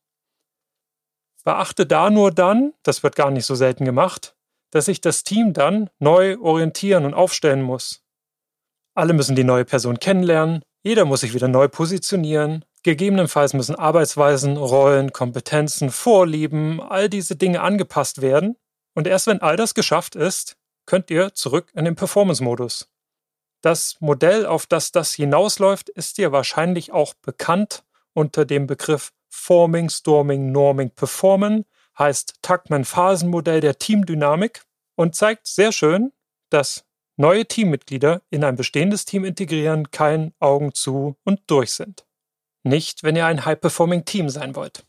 Beachte 1.44 1.86
da 1.86 2.10
nur 2.10 2.32
dann, 2.32 2.74
das 2.82 3.04
wird 3.04 3.14
gar 3.14 3.30
nicht 3.30 3.46
so 3.46 3.54
selten 3.54 3.84
gemacht, 3.84 4.34
dass 4.70 4.86
sich 4.86 5.00
das 5.00 5.22
Team 5.22 5.52
dann 5.52 5.90
neu 6.00 6.38
orientieren 6.40 7.04
und 7.04 7.14
aufstellen 7.14 7.62
muss. 7.62 8.02
Alle 8.94 9.12
müssen 9.12 9.36
die 9.36 9.44
neue 9.44 9.64
Person 9.64 10.00
kennenlernen, 10.00 10.62
jeder 10.82 11.04
muss 11.04 11.20
sich 11.20 11.34
wieder 11.34 11.46
neu 11.46 11.68
positionieren, 11.68 12.64
gegebenenfalls 12.86 13.52
müssen 13.52 13.74
Arbeitsweisen, 13.74 14.56
Rollen, 14.56 15.12
Kompetenzen, 15.12 15.90
Vorlieben, 15.90 16.80
all 16.80 17.08
diese 17.08 17.34
Dinge 17.34 17.60
angepasst 17.60 18.22
werden, 18.22 18.56
und 18.94 19.08
erst 19.08 19.26
wenn 19.26 19.42
all 19.42 19.56
das 19.56 19.74
geschafft 19.74 20.14
ist, 20.14 20.56
könnt 20.86 21.10
ihr 21.10 21.34
zurück 21.34 21.72
in 21.74 21.84
den 21.84 21.96
Performance-Modus. 21.96 22.88
Das 23.60 23.96
Modell, 23.98 24.46
auf 24.46 24.66
das 24.66 24.92
das 24.92 25.12
hinausläuft, 25.12 25.88
ist 25.88 26.16
dir 26.16 26.30
wahrscheinlich 26.30 26.92
auch 26.92 27.12
bekannt 27.14 27.82
unter 28.14 28.44
dem 28.44 28.68
Begriff 28.68 29.12
Forming, 29.28 29.90
Storming, 29.90 30.52
Norming, 30.52 30.90
Performen, 30.90 31.64
heißt 31.98 32.34
Tuckman-Phasenmodell 32.42 33.60
der 33.60 33.78
Teamdynamik 33.78 34.62
und 34.94 35.16
zeigt 35.16 35.48
sehr 35.48 35.72
schön, 35.72 36.12
dass 36.50 36.84
neue 37.16 37.46
Teammitglieder 37.46 38.22
in 38.30 38.44
ein 38.44 38.54
bestehendes 38.54 39.04
Team 39.04 39.24
integrieren 39.24 39.90
kein 39.90 40.32
Augen 40.38 40.72
zu 40.72 41.16
und 41.24 41.40
durch 41.48 41.72
sind. 41.72 42.05
Nicht, 42.66 43.04
wenn 43.04 43.14
ihr 43.14 43.26
ein 43.26 43.44
High-Performing 43.44 44.06
Team 44.06 44.28
sein 44.28 44.56
wollt. 44.56 44.84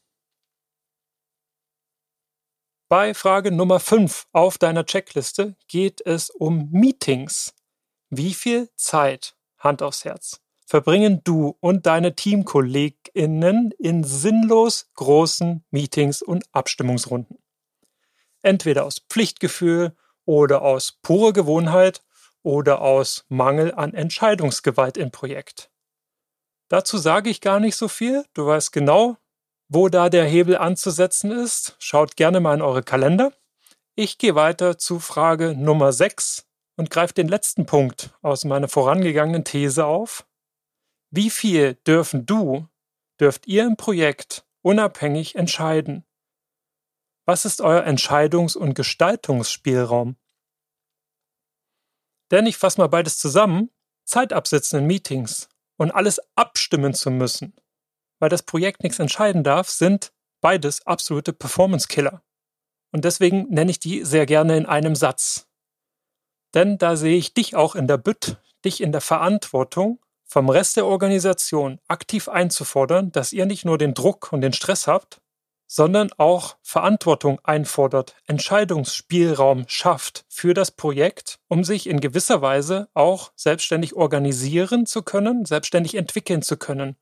Bei 2.90 3.14
Frage 3.14 3.52
Nummer 3.52 3.80
5 3.80 4.26
auf 4.32 4.58
deiner 4.58 4.84
Checkliste 4.84 5.56
geht 5.68 6.02
es 6.04 6.32
um 6.32 6.72
Meetings. 6.72 7.54
Wie 8.10 8.34
viel 8.34 8.72
Zeit, 8.78 9.36
Hand 9.60 9.84
aufs 9.84 10.06
Herz, 10.06 10.42
verbringen 10.66 11.22
du 11.24 11.56
und 11.60 11.86
deine 11.86 12.16
TeamkollegInnen 12.16 13.70
in 13.78 14.04
sinnlos 14.04 14.90
großen 14.96 15.64
Meetings 15.70 16.24
und 16.24 16.46
Abstimmungsrunden? 16.54 17.38
Entweder 18.42 18.86
aus 18.86 19.04
Pflichtgefühl 19.08 19.96
oder 20.26 20.64
aus 20.64 20.98
purer 21.04 21.32
Gewohnheit 21.32 22.02
oder 22.42 22.82
aus 22.82 23.24
Mangel 23.30 23.72
an 23.76 23.94
Entscheidungsgewalt 23.94 24.98
im 24.98 25.12
Projekt. 25.12 25.70
Dazu 26.70 26.98
sage 26.98 27.30
ich 27.30 27.42
gar 27.42 27.60
nicht 27.60 27.76
so 27.76 27.88
viel. 27.88 28.26
Du 28.34 28.46
weißt 28.46 28.72
genau, 28.72 29.18
wo 29.70 29.90
da 29.90 30.10
der 30.10 30.26
Hebel 30.26 30.58
anzusetzen 30.58 31.32
ist. 31.32 31.76
Schaut 31.80 32.16
gerne 32.16 32.40
mal 32.40 32.56
in 32.56 32.62
eure 32.62 32.84
Kalender. 32.84 33.34
Ich 33.96 34.18
gehe 34.18 34.36
weiter 34.36 34.78
zu 34.78 35.00
Frage 35.00 35.56
Nummer 35.56 35.94
6 35.94 36.46
und 36.76 36.90
greift 36.90 37.18
den 37.18 37.28
letzten 37.28 37.66
Punkt 37.66 38.14
aus 38.22 38.46
meiner 38.46 38.68
vorangegangenen 38.68 39.44
These 39.44 39.86
auf. 39.86 40.28
Wie 41.10 41.30
viel 41.30 41.76
dürfen 41.88 42.26
du, 42.26 42.68
dürft 43.20 43.48
ihr 43.48 43.64
im 43.66 43.78
Projekt 43.78 44.46
unabhängig 44.62 45.36
entscheiden? 45.36 46.06
Was 47.26 47.46
ist 47.46 47.62
euer 47.62 47.84
Entscheidungs- 47.84 48.58
und 48.58 48.74
Gestaltungsspielraum? 48.74 50.18
Denn 52.30 52.46
ich 52.46 52.58
fasse 52.58 52.80
mal 52.82 52.88
beides 52.88 53.18
zusammen, 53.18 53.72
Zeit 54.06 54.34
absitzen 54.34 54.80
in 54.80 54.88
Meetings 54.88 55.50
und 55.78 55.92
alles 55.92 56.20
abstimmen 56.36 56.94
zu 56.94 57.10
müssen, 57.12 57.56
weil 58.20 58.30
das 58.30 58.44
Projekt 58.44 58.84
nichts 58.84 59.00
entscheiden 59.00 59.44
darf, 59.44 59.70
sind 59.70 60.12
beides 60.42 60.86
absolute 60.86 61.34
Performance-Killer. 61.34 62.22
Und 62.92 63.06
deswegen 63.06 63.48
nenne 63.50 63.72
ich 63.72 63.80
die 63.80 64.04
sehr 64.04 64.26
gerne 64.26 64.58
in 64.58 64.66
einem 64.66 64.96
Satz. 64.96 65.48
Denn 66.54 66.78
da 66.78 66.96
sehe 66.96 67.18
ich 67.18 67.34
dich 67.34 67.56
auch 67.56 67.76
in 67.76 67.88
der 67.88 67.98
Bütt, 67.98 68.38
dich 68.66 68.82
in 68.82 68.92
der 68.92 69.02
Verantwortung, 69.02 70.00
vom 70.24 70.50
Rest 70.50 70.76
der 70.76 70.86
Organisation 70.86 71.80
aktiv 71.88 72.28
einzufordern, 72.28 73.12
dass 73.12 73.34
ihr 73.34 73.46
nicht 73.46 73.66
nur 73.66 73.78
den 73.78 73.94
Druck 73.94 74.34
und 74.34 74.42
den 74.42 74.54
Stress 74.54 74.88
habt, 74.88 75.22
sondern 75.68 76.12
auch 76.18 76.56
Verantwortung 76.64 77.40
einfordert, 77.44 78.16
Entscheidungsspielraum 78.26 79.66
schafft 79.68 80.26
für 80.30 80.54
das 80.54 80.72
Projekt, 80.72 81.40
um 81.50 81.64
sich 81.64 81.88
in 81.88 82.00
gewisser 82.00 82.42
Weise 82.42 82.88
auch 82.94 83.32
selbstständig 83.36 83.94
organisieren 83.94 84.86
zu 84.86 85.04
können, 85.04 85.46
selbstständig 85.46 85.96
entwickeln 85.96 86.42
zu 86.42 86.58
können. 86.58 86.96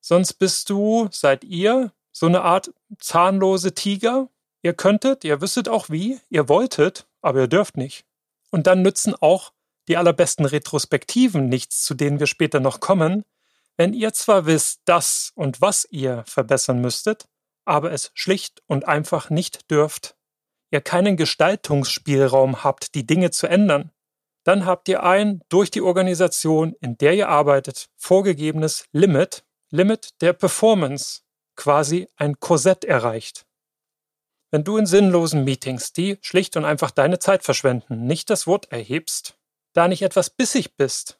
Sonst 0.00 0.34
bist 0.34 0.68
du, 0.68 1.08
seid 1.10 1.42
ihr, 1.44 1.92
so 2.12 2.26
eine 2.26 2.42
Art 2.42 2.72
zahnlose 2.98 3.74
Tiger. 3.74 4.28
Ihr 4.60 4.74
könntet, 4.74 5.24
ihr 5.24 5.40
wüsstet 5.40 5.68
auch 5.68 5.88
wie, 5.88 6.20
ihr 6.28 6.48
wolltet, 6.48 7.06
aber 7.22 7.40
ihr 7.40 7.48
dürft 7.48 7.78
nicht. 7.78 8.04
Und 8.50 8.66
dann 8.66 8.82
nützen 8.82 9.14
auch 9.18 9.52
die 9.88 9.96
allerbesten 9.96 10.44
Retrospektiven 10.44 11.48
nichts, 11.48 11.82
zu 11.82 11.94
denen 11.94 12.20
wir 12.20 12.26
später 12.26 12.60
noch 12.60 12.80
kommen, 12.80 13.24
wenn 13.76 13.94
ihr 13.94 14.12
zwar 14.12 14.44
wisst, 14.46 14.82
dass 14.84 15.32
und 15.34 15.60
was 15.60 15.88
ihr 15.90 16.24
verbessern 16.26 16.80
müsstet, 16.80 17.26
aber 17.64 17.92
es 17.92 18.10
schlicht 18.14 18.62
und 18.66 18.86
einfach 18.88 19.30
nicht 19.30 19.70
dürft, 19.70 20.16
ihr 20.70 20.80
keinen 20.80 21.16
Gestaltungsspielraum 21.16 22.64
habt, 22.64 22.94
die 22.94 23.06
Dinge 23.06 23.30
zu 23.30 23.46
ändern, 23.46 23.92
dann 24.44 24.66
habt 24.66 24.88
ihr 24.88 25.02
ein 25.02 25.42
durch 25.48 25.70
die 25.70 25.82
Organisation, 25.82 26.74
in 26.80 26.98
der 26.98 27.14
ihr 27.14 27.28
arbeitet, 27.28 27.88
vorgegebenes 27.96 28.86
Limit, 28.92 29.44
Limit 29.70 30.20
der 30.20 30.32
Performance, 30.32 31.20
quasi 31.56 32.08
ein 32.16 32.40
Korsett 32.40 32.84
erreicht. 32.84 33.46
Wenn 34.50 34.64
du 34.64 34.76
in 34.76 34.86
sinnlosen 34.86 35.44
Meetings, 35.44 35.92
die 35.92 36.18
schlicht 36.20 36.56
und 36.56 36.64
einfach 36.64 36.90
deine 36.90 37.18
Zeit 37.18 37.42
verschwenden, 37.42 38.06
nicht 38.06 38.28
das 38.28 38.46
Wort 38.46 38.70
erhebst, 38.70 39.38
da 39.72 39.88
nicht 39.88 40.02
etwas 40.02 40.28
bissig 40.30 40.76
bist 40.76 41.18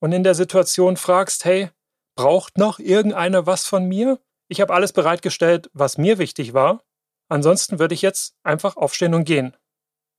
und 0.00 0.12
in 0.12 0.22
der 0.22 0.34
Situation 0.34 0.96
fragst, 0.96 1.44
hey, 1.44 1.70
braucht 2.16 2.58
noch 2.58 2.78
irgendeiner 2.78 3.46
was 3.46 3.66
von 3.66 3.86
mir? 3.86 4.20
Ich 4.48 4.60
habe 4.60 4.74
alles 4.74 4.92
bereitgestellt, 4.92 5.70
was 5.72 5.98
mir 5.98 6.18
wichtig 6.18 6.54
war. 6.54 6.82
Ansonsten 7.28 7.78
würde 7.78 7.94
ich 7.94 8.02
jetzt 8.02 8.36
einfach 8.42 8.76
aufstehen 8.76 9.14
und 9.14 9.24
gehen. 9.24 9.56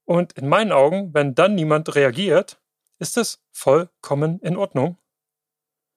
Und 0.06 0.34
in 0.34 0.48
meinen 0.48 0.72
Augen, 0.72 1.14
wenn 1.14 1.36
dann 1.36 1.56
niemand 1.56 1.96
reagiert, 1.96 2.60
ist 3.00 3.18
es 3.18 3.40
vollkommen 3.52 4.40
in 4.40 4.58
Ordnung. 4.58 4.98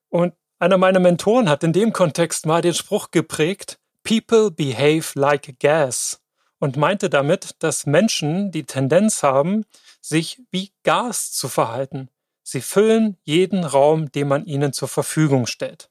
Und 0.08 0.34
einer 0.58 0.78
meiner 0.78 1.00
Mentoren 1.00 1.48
hat 1.48 1.64
in 1.64 1.72
dem 1.72 1.92
Kontext 1.92 2.46
mal 2.46 2.60
den 2.60 2.74
Spruch 2.74 3.10
geprägt, 3.10 3.78
People 4.02 4.50
behave 4.50 5.18
like 5.18 5.58
gas 5.58 6.20
und 6.58 6.76
meinte 6.76 7.10
damit, 7.10 7.56
dass 7.60 7.86
Menschen 7.86 8.50
die 8.50 8.64
Tendenz 8.64 9.22
haben, 9.22 9.64
sich 10.00 10.42
wie 10.50 10.72
Gas 10.82 11.32
zu 11.32 11.48
verhalten. 11.48 12.08
Sie 12.42 12.60
füllen 12.60 13.16
jeden 13.24 13.64
Raum, 13.64 14.10
den 14.12 14.28
man 14.28 14.44
ihnen 14.44 14.72
zur 14.72 14.88
Verfügung 14.88 15.46
stellt. 15.46 15.89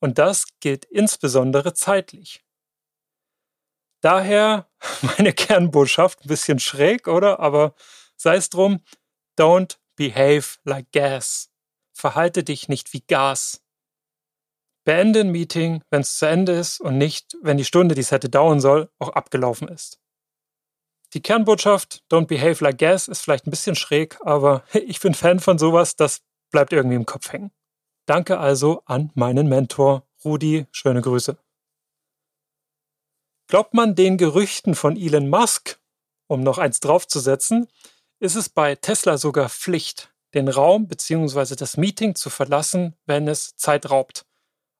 Und 0.00 0.18
das 0.18 0.46
gilt 0.60 0.84
insbesondere 0.84 1.74
zeitlich. 1.74 2.44
Daher 4.00 4.68
meine 5.18 5.32
Kernbotschaft, 5.32 6.24
ein 6.24 6.28
bisschen 6.28 6.58
schräg, 6.58 7.08
oder? 7.08 7.40
Aber 7.40 7.74
sei 8.16 8.36
es 8.36 8.50
drum, 8.50 8.80
don't 9.38 9.78
behave 9.96 10.58
like 10.64 10.90
gas. 10.92 11.50
Verhalte 11.92 12.44
dich 12.44 12.68
nicht 12.68 12.92
wie 12.92 13.00
Gas. 13.00 13.62
Beende 14.84 15.20
ein 15.20 15.30
Meeting, 15.30 15.82
wenn 15.90 16.02
es 16.02 16.18
zu 16.18 16.26
Ende 16.26 16.52
ist 16.52 16.80
und 16.80 16.98
nicht, 16.98 17.36
wenn 17.42 17.56
die 17.56 17.64
Stunde, 17.64 17.94
die 17.94 18.02
es 18.02 18.12
hätte 18.12 18.28
dauern 18.28 18.60
soll, 18.60 18.90
auch 18.98 19.08
abgelaufen 19.08 19.66
ist. 19.66 19.98
Die 21.14 21.22
Kernbotschaft 21.22 22.04
Don't 22.10 22.26
behave 22.26 22.62
like 22.62 22.78
gas 22.78 23.08
ist 23.08 23.22
vielleicht 23.22 23.46
ein 23.46 23.50
bisschen 23.50 23.74
schräg, 23.74 24.18
aber 24.20 24.62
ich 24.72 25.00
bin 25.00 25.14
Fan 25.14 25.40
von 25.40 25.58
sowas, 25.58 25.96
das 25.96 26.22
bleibt 26.52 26.72
irgendwie 26.72 26.96
im 26.96 27.06
Kopf 27.06 27.32
hängen. 27.32 27.50
Danke 28.06 28.38
also 28.38 28.82
an 28.86 29.10
meinen 29.14 29.48
Mentor 29.48 30.06
Rudi, 30.24 30.66
schöne 30.70 31.02
Grüße. 31.02 31.36
Glaubt 33.48 33.74
man 33.74 33.94
den 33.96 34.16
Gerüchten 34.16 34.74
von 34.76 34.96
Elon 34.96 35.28
Musk, 35.28 35.80
um 36.28 36.42
noch 36.42 36.58
eins 36.58 36.80
draufzusetzen, 36.80 37.68
ist 38.20 38.36
es 38.36 38.48
bei 38.48 38.76
Tesla 38.76 39.18
sogar 39.18 39.48
Pflicht, 39.48 40.14
den 40.34 40.48
Raum 40.48 40.86
bzw. 40.86 41.56
das 41.56 41.76
Meeting 41.76 42.14
zu 42.14 42.30
verlassen, 42.30 42.94
wenn 43.06 43.26
es 43.28 43.56
Zeit 43.56 43.90
raubt. 43.90 44.24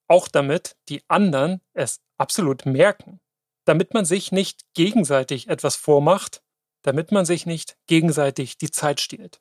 Auch 0.09 0.29
damit 0.29 0.77
die 0.89 1.03
anderen 1.09 1.61
es 1.75 2.01
absolut 2.19 2.65
merken. 2.65 3.21
Damit 3.65 3.93
man 3.93 4.05
sich 4.05 4.31
nicht 4.31 4.73
gegenseitig 4.75 5.49
etwas 5.49 5.75
vormacht, 5.75 6.43
damit 6.83 7.11
man 7.11 7.27
sich 7.27 7.47
nicht 7.47 7.77
gegenseitig 7.89 8.59
die 8.59 8.71
Zeit 8.71 9.01
stiehlt. 9.01 9.41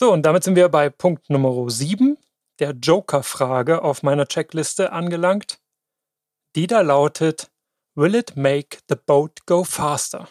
So, 0.00 0.12
und 0.12 0.22
damit 0.22 0.44
sind 0.44 0.54
wir 0.54 0.68
bei 0.68 0.90
Punkt 0.90 1.28
Nummer 1.28 1.68
7, 1.68 2.16
der 2.60 2.70
Joker-Frage 2.70 3.82
auf 3.82 4.04
meiner 4.04 4.26
Checkliste 4.28 4.92
angelangt 4.92 5.58
die 6.54 6.68
da 6.68 6.82
lautet 6.82 7.50
Will 7.96 8.14
it 8.14 8.36
make 8.36 8.78
the 8.88 8.94
boat 8.94 9.44
go 9.44 9.64
faster? 9.64 10.28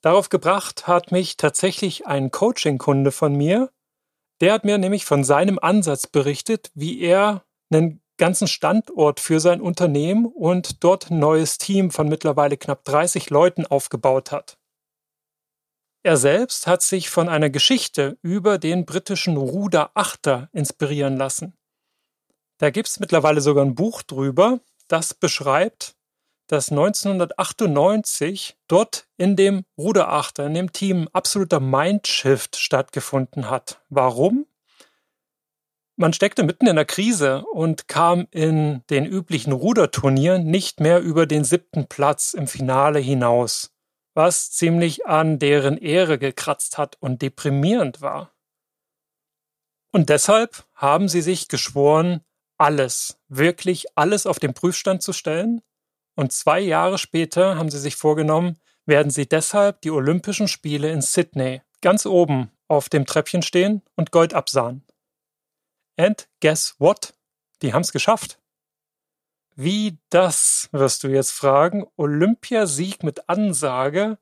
Darauf 0.00 0.28
gebracht 0.28 0.86
hat 0.86 1.10
mich 1.10 1.36
tatsächlich 1.36 2.06
ein 2.06 2.30
Coaching-Kunde 2.30 3.10
von 3.10 3.34
mir. 3.34 3.72
Der 4.40 4.52
hat 4.52 4.64
mir 4.64 4.78
nämlich 4.78 5.04
von 5.04 5.24
seinem 5.24 5.58
Ansatz 5.58 6.06
berichtet, 6.06 6.70
wie 6.74 7.00
er 7.00 7.44
einen 7.72 8.00
ganzen 8.16 8.46
Standort 8.46 9.18
für 9.18 9.40
sein 9.40 9.60
Unternehmen 9.60 10.26
und 10.26 10.84
dort 10.84 11.10
ein 11.10 11.18
neues 11.18 11.58
Team 11.58 11.90
von 11.90 12.08
mittlerweile 12.08 12.56
knapp 12.56 12.84
30 12.84 13.30
Leuten 13.30 13.66
aufgebaut 13.66 14.30
hat. 14.30 14.56
Er 16.04 16.16
selbst 16.16 16.66
hat 16.66 16.82
sich 16.82 17.10
von 17.10 17.28
einer 17.28 17.48
Geschichte 17.48 18.18
über 18.22 18.58
den 18.58 18.84
britischen 18.84 19.36
Ruderachter 19.36 20.48
inspirieren 20.52 21.16
lassen. 21.16 21.54
Da 22.58 22.70
gibt 22.70 22.88
es 22.88 22.98
mittlerweile 22.98 23.40
sogar 23.40 23.64
ein 23.64 23.76
Buch 23.76 24.02
drüber, 24.02 24.58
das 24.88 25.14
beschreibt, 25.14 25.94
dass 26.48 26.70
1998 26.70 28.56
dort 28.66 29.06
in 29.16 29.36
dem 29.36 29.64
Ruderachter, 29.78 30.46
in 30.46 30.54
dem 30.54 30.72
Team 30.72 31.08
absoluter 31.12 31.60
Mindshift 31.60 32.56
stattgefunden 32.56 33.48
hat. 33.48 33.80
Warum? 33.88 34.46
Man 35.96 36.12
steckte 36.12 36.42
mitten 36.42 36.66
in 36.66 36.74
der 36.76 36.84
Krise 36.84 37.44
und 37.52 37.86
kam 37.86 38.26
in 38.32 38.82
den 38.90 39.06
üblichen 39.06 39.52
Ruderturnieren 39.52 40.44
nicht 40.44 40.80
mehr 40.80 41.00
über 41.00 41.26
den 41.26 41.44
siebten 41.44 41.86
Platz 41.86 42.34
im 42.34 42.48
Finale 42.48 42.98
hinaus, 42.98 43.72
was 44.14 44.50
ziemlich 44.50 45.06
an 45.06 45.38
deren 45.38 45.78
Ehre 45.78 46.18
gekratzt 46.18 46.78
hat 46.78 46.96
und 47.00 47.22
deprimierend 47.22 48.00
war. 48.00 48.34
Und 49.92 50.08
deshalb 50.08 50.64
haben 50.74 51.08
sie 51.08 51.22
sich 51.22 51.48
geschworen, 51.48 52.22
alles, 52.58 53.18
wirklich 53.28 53.86
alles 53.96 54.26
auf 54.26 54.38
den 54.38 54.54
Prüfstand 54.54 55.02
zu 55.02 55.12
stellen. 55.12 55.62
Und 56.14 56.32
zwei 56.32 56.60
Jahre 56.60 56.98
später 56.98 57.56
haben 57.56 57.70
sie 57.70 57.78
sich 57.78 57.96
vorgenommen, 57.96 58.58
werden 58.86 59.10
sie 59.10 59.28
deshalb 59.28 59.80
die 59.82 59.90
Olympischen 59.90 60.48
Spiele 60.48 60.90
in 60.90 61.02
Sydney 61.02 61.62
ganz 61.80 62.06
oben 62.06 62.50
auf 62.68 62.88
dem 62.88 63.06
Treppchen 63.06 63.42
stehen 63.42 63.82
und 63.96 64.12
Gold 64.12 64.34
absahen. 64.34 64.84
And 65.98 66.28
guess 66.40 66.74
what? 66.78 67.14
Die 67.60 67.74
haben 67.74 67.82
es 67.82 67.92
geschafft. 67.92 68.38
Wie 69.54 69.98
das, 70.08 70.68
wirst 70.72 71.04
du 71.04 71.08
jetzt 71.08 71.32
fragen? 71.32 71.86
Olympiasieg 71.96 73.02
mit 73.02 73.28
Ansage? 73.28 74.18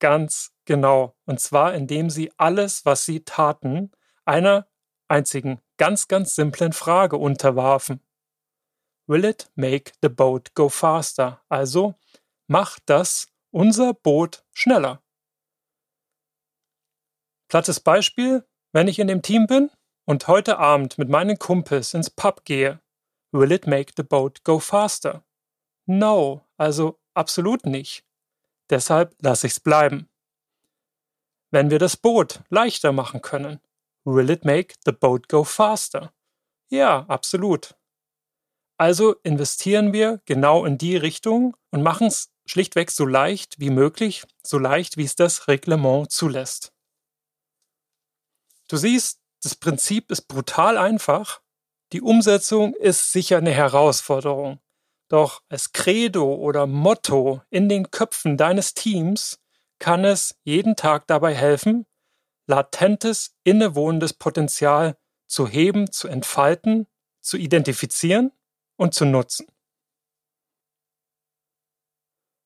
Ganz 0.00 0.52
genau. 0.66 1.16
Und 1.24 1.40
zwar 1.40 1.74
indem 1.74 2.10
sie 2.10 2.30
alles, 2.36 2.84
was 2.84 3.06
sie 3.06 3.24
taten, 3.24 3.90
einer 4.24 4.68
einzigen 5.08 5.60
ganz, 5.78 6.08
ganz 6.08 6.34
simplen 6.34 6.72
Frage 6.72 7.16
unterwarfen. 7.16 8.00
Will 9.06 9.24
it 9.24 9.50
make 9.54 9.92
the 10.02 10.08
boat 10.08 10.54
go 10.54 10.68
faster? 10.68 11.42
Also, 11.48 11.94
macht 12.46 12.82
das 12.86 13.28
unser 13.50 13.94
Boot 13.94 14.44
schneller? 14.52 15.02
Plattes 17.48 17.80
Beispiel, 17.80 18.46
wenn 18.72 18.88
ich 18.88 18.98
in 18.98 19.06
dem 19.06 19.22
Team 19.22 19.46
bin 19.46 19.70
und 20.06 20.28
heute 20.28 20.58
Abend 20.58 20.98
mit 20.98 21.08
meinen 21.08 21.38
Kumpels 21.38 21.94
ins 21.94 22.10
Pub 22.10 22.44
gehe, 22.44 22.80
will 23.34 23.52
it 23.52 23.66
make 23.66 23.92
the 23.96 24.02
boat 24.02 24.42
go 24.44 24.58
faster? 24.58 25.22
No, 25.86 26.46
also 26.56 26.98
absolut 27.12 27.66
nicht. 27.66 28.04
Deshalb 28.70 29.14
lasse 29.20 29.46
ich's 29.46 29.60
bleiben. 29.60 30.08
Wenn 31.50 31.70
wir 31.70 31.78
das 31.78 31.96
Boot 31.96 32.42
leichter 32.48 32.92
machen 32.92 33.20
können, 33.20 33.60
Will 34.04 34.28
it 34.28 34.44
make 34.44 34.74
the 34.84 34.92
boat 34.92 35.28
go 35.28 35.44
faster? 35.44 36.12
Ja, 36.68 37.06
absolut. 37.08 37.74
Also 38.76 39.14
investieren 39.22 39.94
wir 39.94 40.20
genau 40.26 40.66
in 40.66 40.76
die 40.76 40.96
Richtung 40.96 41.56
und 41.70 41.82
machen 41.82 42.08
es 42.08 42.30
schlichtweg 42.44 42.90
so 42.90 43.06
leicht 43.06 43.58
wie 43.60 43.70
möglich, 43.70 44.24
so 44.42 44.58
leicht 44.58 44.98
wie 44.98 45.04
es 45.04 45.16
das 45.16 45.48
Reglement 45.48 46.10
zulässt. 46.10 46.74
Du 48.68 48.76
siehst, 48.76 49.20
das 49.42 49.54
Prinzip 49.54 50.10
ist 50.10 50.28
brutal 50.28 50.76
einfach. 50.76 51.40
Die 51.94 52.02
Umsetzung 52.02 52.74
ist 52.74 53.12
sicher 53.12 53.36
eine 53.38 53.52
Herausforderung. 53.52 54.58
Doch 55.06 55.44
als 55.48 55.70
Credo 55.70 56.34
oder 56.34 56.66
Motto 56.66 57.40
in 57.50 57.68
den 57.68 57.92
Köpfen 57.92 58.36
deines 58.36 58.74
Teams 58.74 59.38
kann 59.78 60.04
es 60.04 60.34
jeden 60.42 60.74
Tag 60.74 61.06
dabei 61.06 61.36
helfen, 61.36 61.86
latentes, 62.48 63.36
innewohnendes 63.44 64.12
Potenzial 64.12 64.96
zu 65.28 65.46
heben, 65.46 65.92
zu 65.92 66.08
entfalten, 66.08 66.88
zu 67.20 67.36
identifizieren 67.36 68.32
und 68.74 68.92
zu 68.92 69.04
nutzen. 69.04 69.46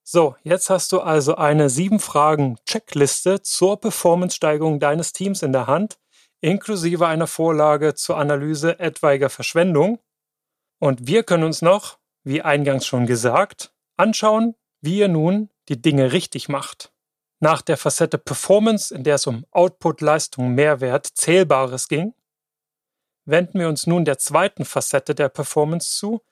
So, 0.02 0.36
jetzt 0.42 0.68
hast 0.68 0.92
du 0.92 1.00
also 1.00 1.36
eine 1.36 1.70
sieben 1.70 2.00
Fragen 2.00 2.58
Checkliste 2.66 3.40
zur 3.40 3.80
Performance-Steigerung 3.80 4.78
deines 4.78 5.14
Teams 5.14 5.42
in 5.42 5.54
der 5.54 5.66
Hand, 5.66 5.98
inklusive 6.40 7.06
einer 7.06 7.26
Vorlage 7.26 7.94
zur 7.94 8.18
Analyse 8.18 8.78
etwaiger 8.78 9.30
Verschwendung. 9.30 9.98
Und 10.78 11.06
wir 11.06 11.22
können 11.22 11.44
uns 11.44 11.62
noch, 11.62 11.98
wie 12.22 12.42
eingangs 12.42 12.86
schon 12.86 13.06
gesagt, 13.06 13.72
anschauen, 13.96 14.54
wie 14.80 14.98
ihr 14.98 15.08
nun 15.08 15.50
die 15.68 15.80
Dinge 15.80 16.12
richtig 16.12 16.48
macht. 16.48 16.92
Nach 17.40 17.62
der 17.62 17.76
Facette 17.76 18.18
Performance, 18.18 18.94
in 18.94 19.04
der 19.04 19.16
es 19.16 19.26
um 19.26 19.44
Output, 19.50 20.00
Leistung, 20.00 20.54
Mehrwert, 20.54 21.06
Zählbares 21.06 21.88
ging, 21.88 22.14
wenden 23.24 23.60
wir 23.60 23.68
uns 23.68 23.86
nun 23.86 24.04
der 24.04 24.18
zweiten 24.18 24.64
Facette 24.64 25.14
der 25.14 25.28
Performance 25.28 25.96
zu, 25.96 26.22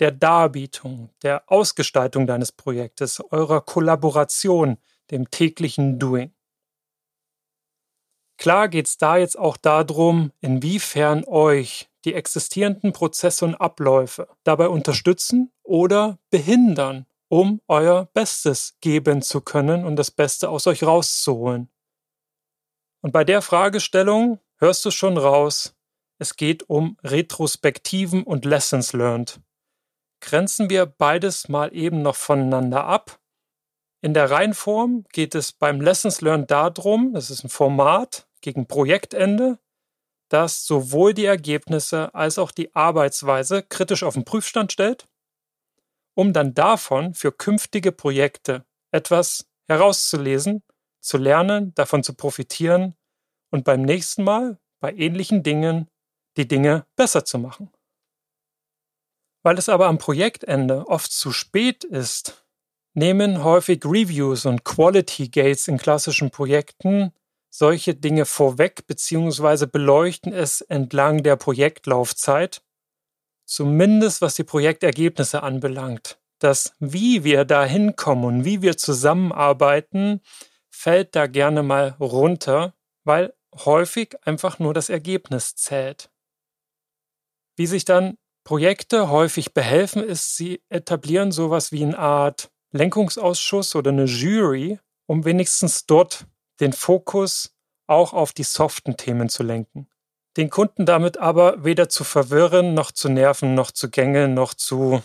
der 0.00 0.10
Darbietung, 0.10 1.10
der 1.22 1.50
Ausgestaltung 1.50 2.26
deines 2.26 2.52
Projektes, 2.52 3.20
eurer 3.30 3.60
Kollaboration, 3.60 4.78
dem 5.10 5.30
täglichen 5.30 5.98
Doing. 5.98 6.33
Klar 8.36 8.68
geht 8.68 8.86
es 8.86 8.98
da 8.98 9.16
jetzt 9.16 9.38
auch 9.38 9.56
darum, 9.56 10.32
inwiefern 10.40 11.24
euch 11.24 11.88
die 12.04 12.14
existierenden 12.14 12.92
Prozesse 12.92 13.44
und 13.44 13.54
Abläufe 13.54 14.28
dabei 14.42 14.68
unterstützen 14.68 15.52
oder 15.62 16.18
behindern, 16.30 17.06
um 17.28 17.60
euer 17.68 18.08
Bestes 18.12 18.76
geben 18.80 19.22
zu 19.22 19.40
können 19.40 19.84
und 19.84 19.96
das 19.96 20.10
Beste 20.10 20.48
aus 20.50 20.66
euch 20.66 20.82
rauszuholen. 20.82 21.70
Und 23.00 23.12
bei 23.12 23.24
der 23.24 23.42
Fragestellung 23.42 24.40
hörst 24.58 24.84
du 24.84 24.90
schon 24.90 25.18
raus, 25.18 25.74
es 26.18 26.36
geht 26.36 26.68
um 26.68 26.96
Retrospektiven 27.02 28.22
und 28.22 28.44
Lessons 28.44 28.92
learned. 28.92 29.40
Grenzen 30.20 30.70
wir 30.70 30.86
beides 30.86 31.48
mal 31.48 31.74
eben 31.74 32.02
noch 32.02 32.16
voneinander 32.16 32.84
ab. 32.84 33.20
In 34.04 34.12
der 34.12 34.30
Reihenform 34.30 35.06
geht 35.14 35.34
es 35.34 35.52
beim 35.52 35.80
Lessons 35.80 36.20
learned 36.20 36.50
darum, 36.50 37.14
das 37.14 37.30
ist 37.30 37.42
ein 37.42 37.48
Format 37.48 38.28
gegen 38.42 38.66
Projektende, 38.66 39.58
das 40.28 40.66
sowohl 40.66 41.14
die 41.14 41.24
Ergebnisse 41.24 42.14
als 42.14 42.36
auch 42.36 42.50
die 42.50 42.74
Arbeitsweise 42.74 43.62
kritisch 43.62 44.02
auf 44.02 44.12
den 44.12 44.26
Prüfstand 44.26 44.74
stellt, 44.74 45.08
um 46.12 46.34
dann 46.34 46.52
davon 46.52 47.14
für 47.14 47.32
künftige 47.32 47.92
Projekte 47.92 48.66
etwas 48.90 49.46
herauszulesen, 49.68 50.62
zu 51.00 51.16
lernen, 51.16 51.74
davon 51.74 52.02
zu 52.02 52.12
profitieren 52.12 52.96
und 53.50 53.64
beim 53.64 53.80
nächsten 53.80 54.22
Mal 54.22 54.60
bei 54.80 54.92
ähnlichen 54.92 55.42
Dingen 55.42 55.88
die 56.36 56.46
Dinge 56.46 56.84
besser 56.94 57.24
zu 57.24 57.38
machen. 57.38 57.72
Weil 59.42 59.56
es 59.56 59.70
aber 59.70 59.86
am 59.86 59.96
Projektende 59.96 60.88
oft 60.88 61.10
zu 61.10 61.32
spät 61.32 61.84
ist, 61.84 62.43
nehmen 62.94 63.44
häufig 63.44 63.84
Reviews 63.84 64.46
und 64.46 64.64
Quality 64.64 65.28
Gates 65.28 65.68
in 65.68 65.78
klassischen 65.78 66.30
Projekten 66.30 67.12
solche 67.50 67.94
Dinge 67.94 68.24
vorweg 68.24 68.84
bzw. 68.88 69.66
beleuchten 69.66 70.32
es 70.32 70.60
entlang 70.60 71.22
der 71.22 71.36
Projektlaufzeit, 71.36 72.62
zumindest 73.44 74.22
was 74.22 74.34
die 74.34 74.42
Projektergebnisse 74.42 75.42
anbelangt. 75.44 76.18
Das, 76.40 76.72
wie 76.80 77.22
wir 77.22 77.44
da 77.44 77.64
hinkommen 77.64 78.24
und 78.24 78.44
wie 78.44 78.60
wir 78.60 78.76
zusammenarbeiten, 78.76 80.20
fällt 80.68 81.14
da 81.14 81.28
gerne 81.28 81.62
mal 81.62 81.94
runter, 82.00 82.74
weil 83.04 83.32
häufig 83.54 84.16
einfach 84.26 84.58
nur 84.58 84.74
das 84.74 84.88
Ergebnis 84.88 85.54
zählt. 85.54 86.10
Wie 87.56 87.66
sich 87.66 87.84
dann 87.84 88.18
Projekte 88.42 89.10
häufig 89.10 89.54
behelfen, 89.54 90.02
ist, 90.02 90.36
sie 90.36 90.60
etablieren 90.68 91.30
sowas 91.30 91.70
wie 91.70 91.84
eine 91.84 91.98
Art 91.98 92.50
Lenkungsausschuss 92.74 93.76
oder 93.76 93.90
eine 93.90 94.04
Jury, 94.04 94.78
um 95.06 95.24
wenigstens 95.24 95.86
dort 95.86 96.26
den 96.60 96.72
Fokus 96.72 97.54
auch 97.86 98.12
auf 98.12 98.32
die 98.32 98.42
soften 98.42 98.96
Themen 98.96 99.28
zu 99.28 99.42
lenken. 99.42 99.88
Den 100.36 100.50
Kunden 100.50 100.84
damit 100.84 101.16
aber 101.18 101.64
weder 101.64 101.88
zu 101.88 102.02
verwirren, 102.02 102.74
noch 102.74 102.90
zu 102.90 103.08
nerven, 103.08 103.54
noch 103.54 103.70
zu 103.70 103.90
gängeln, 103.90 104.34
noch 104.34 104.54
zu 104.54 105.02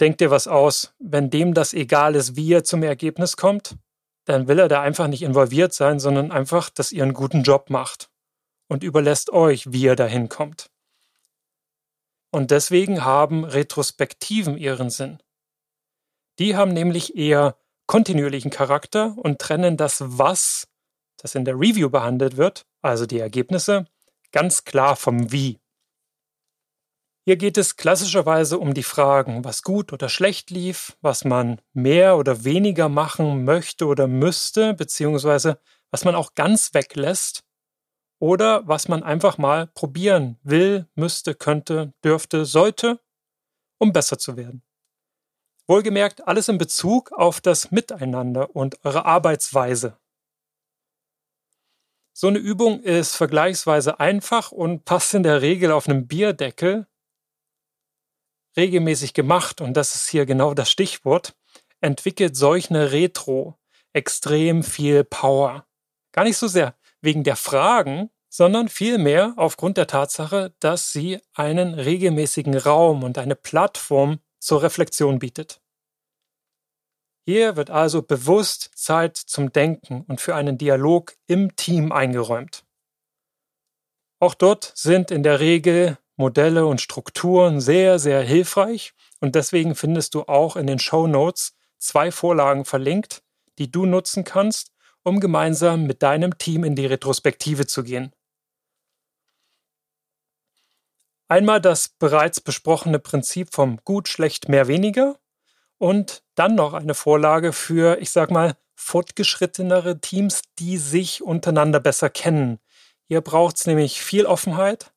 denkt 0.00 0.20
dir 0.20 0.30
was 0.30 0.46
aus. 0.46 0.94
Wenn 0.98 1.30
dem 1.30 1.54
das 1.54 1.74
egal 1.74 2.14
ist, 2.14 2.36
wie 2.36 2.52
er 2.52 2.64
zum 2.64 2.82
Ergebnis 2.82 3.36
kommt, 3.36 3.76
dann 4.24 4.48
will 4.48 4.58
er 4.58 4.68
da 4.68 4.82
einfach 4.82 5.08
nicht 5.08 5.22
involviert 5.22 5.72
sein, 5.72 5.98
sondern 5.98 6.30
einfach, 6.30 6.70
dass 6.70 6.92
ihr 6.92 7.02
einen 7.02 7.14
guten 7.14 7.42
Job 7.42 7.70
macht 7.70 8.10
und 8.68 8.82
überlässt 8.82 9.30
euch, 9.30 9.72
wie 9.72 9.82
ihr 9.82 9.96
dahin 9.96 10.28
kommt. 10.28 10.70
Und 12.30 12.50
deswegen 12.50 13.04
haben 13.04 13.44
Retrospektiven 13.44 14.58
ihren 14.58 14.90
Sinn. 14.90 15.18
Die 16.38 16.56
haben 16.56 16.72
nämlich 16.72 17.16
eher 17.16 17.56
kontinuierlichen 17.86 18.50
Charakter 18.50 19.14
und 19.16 19.38
trennen 19.38 19.76
das 19.76 20.02
Was, 20.04 20.68
das 21.16 21.34
in 21.34 21.44
der 21.44 21.54
Review 21.54 21.88
behandelt 21.88 22.36
wird, 22.36 22.66
also 22.82 23.06
die 23.06 23.18
Ergebnisse, 23.18 23.86
ganz 24.32 24.64
klar 24.64 24.96
vom 24.96 25.32
Wie. 25.32 25.60
Hier 27.24 27.36
geht 27.36 27.58
es 27.58 27.76
klassischerweise 27.76 28.58
um 28.58 28.72
die 28.72 28.84
Fragen, 28.84 29.44
was 29.44 29.62
gut 29.62 29.92
oder 29.92 30.08
schlecht 30.08 30.50
lief, 30.50 30.96
was 31.00 31.24
man 31.24 31.60
mehr 31.72 32.18
oder 32.18 32.44
weniger 32.44 32.88
machen 32.88 33.44
möchte 33.44 33.86
oder 33.86 34.06
müsste, 34.06 34.74
beziehungsweise 34.74 35.58
was 35.90 36.04
man 36.04 36.14
auch 36.14 36.34
ganz 36.34 36.72
weglässt 36.72 37.42
oder 38.20 38.66
was 38.68 38.88
man 38.88 39.02
einfach 39.02 39.38
mal 39.38 39.66
probieren 39.68 40.38
will, 40.42 40.86
müsste, 40.94 41.34
könnte, 41.34 41.94
dürfte, 42.04 42.44
sollte, 42.44 43.00
um 43.78 43.92
besser 43.92 44.18
zu 44.18 44.36
werden. 44.36 44.65
Wohlgemerkt 45.68 46.26
alles 46.28 46.48
in 46.48 46.58
Bezug 46.58 47.12
auf 47.12 47.40
das 47.40 47.70
Miteinander 47.70 48.54
und 48.54 48.84
eure 48.84 49.04
Arbeitsweise. 49.04 49.98
So 52.12 52.28
eine 52.28 52.38
Übung 52.38 52.80
ist 52.80 53.16
vergleichsweise 53.16 54.00
einfach 54.00 54.52
und 54.52 54.84
passt 54.84 55.12
in 55.14 55.22
der 55.22 55.42
Regel 55.42 55.72
auf 55.72 55.88
einem 55.88 56.06
Bierdeckel. 56.06 56.86
Regelmäßig 58.56 59.12
gemacht, 59.12 59.60
und 59.60 59.76
das 59.76 59.94
ist 59.94 60.08
hier 60.08 60.24
genau 60.24 60.54
das 60.54 60.70
Stichwort, 60.70 61.36
entwickelt 61.80 62.36
solch 62.36 62.70
eine 62.70 62.92
Retro 62.92 63.58
extrem 63.92 64.62
viel 64.62 65.04
Power. 65.04 65.66
Gar 66.12 66.24
nicht 66.24 66.38
so 66.38 66.46
sehr 66.46 66.74
wegen 67.02 67.24
der 67.24 67.36
Fragen, 67.36 68.10
sondern 68.28 68.68
vielmehr 68.68 69.34
aufgrund 69.36 69.76
der 69.76 69.86
Tatsache, 69.86 70.54
dass 70.60 70.92
sie 70.92 71.20
einen 71.34 71.74
regelmäßigen 71.74 72.56
Raum 72.56 73.02
und 73.02 73.18
eine 73.18 73.34
Plattform 73.34 74.20
zur 74.38 74.62
Reflexion 74.62 75.18
bietet. 75.18 75.60
Hier 77.26 77.56
wird 77.56 77.70
also 77.70 78.02
bewusst 78.02 78.70
Zeit 78.76 79.16
zum 79.16 79.52
Denken 79.52 80.04
und 80.06 80.20
für 80.20 80.34
einen 80.36 80.58
Dialog 80.58 81.16
im 81.26 81.56
Team 81.56 81.90
eingeräumt. 81.90 82.64
Auch 84.20 84.34
dort 84.34 84.72
sind 84.76 85.10
in 85.10 85.22
der 85.22 85.40
Regel 85.40 85.98
Modelle 86.16 86.66
und 86.66 86.80
Strukturen 86.80 87.60
sehr, 87.60 87.98
sehr 87.98 88.22
hilfreich 88.22 88.94
und 89.20 89.34
deswegen 89.34 89.74
findest 89.74 90.14
du 90.14 90.22
auch 90.22 90.56
in 90.56 90.66
den 90.66 90.78
Show 90.78 91.06
Notes 91.06 91.54
zwei 91.78 92.10
Vorlagen 92.10 92.64
verlinkt, 92.64 93.22
die 93.58 93.70
du 93.70 93.84
nutzen 93.84 94.24
kannst, 94.24 94.72
um 95.02 95.20
gemeinsam 95.20 95.84
mit 95.84 96.02
deinem 96.02 96.38
Team 96.38 96.64
in 96.64 96.74
die 96.74 96.86
Retrospektive 96.86 97.66
zu 97.66 97.84
gehen. 97.84 98.12
Einmal 101.28 101.60
das 101.60 101.88
bereits 101.88 102.40
besprochene 102.40 103.00
Prinzip 103.00 103.48
vom 103.52 103.78
gut, 103.84 104.08
schlecht, 104.08 104.48
mehr, 104.48 104.68
weniger 104.68 105.18
und 105.78 106.22
dann 106.36 106.54
noch 106.54 106.72
eine 106.72 106.94
Vorlage 106.94 107.52
für, 107.52 107.98
ich 108.00 108.10
sag 108.10 108.30
mal, 108.30 108.56
fortgeschrittenere 108.76 110.00
Teams, 110.00 110.42
die 110.58 110.76
sich 110.76 111.22
untereinander 111.22 111.80
besser 111.80 112.10
kennen. 112.10 112.60
Hier 113.08 113.20
braucht 113.20 113.56
es 113.56 113.66
nämlich 113.66 114.00
viel 114.00 114.26
Offenheit, 114.26 114.92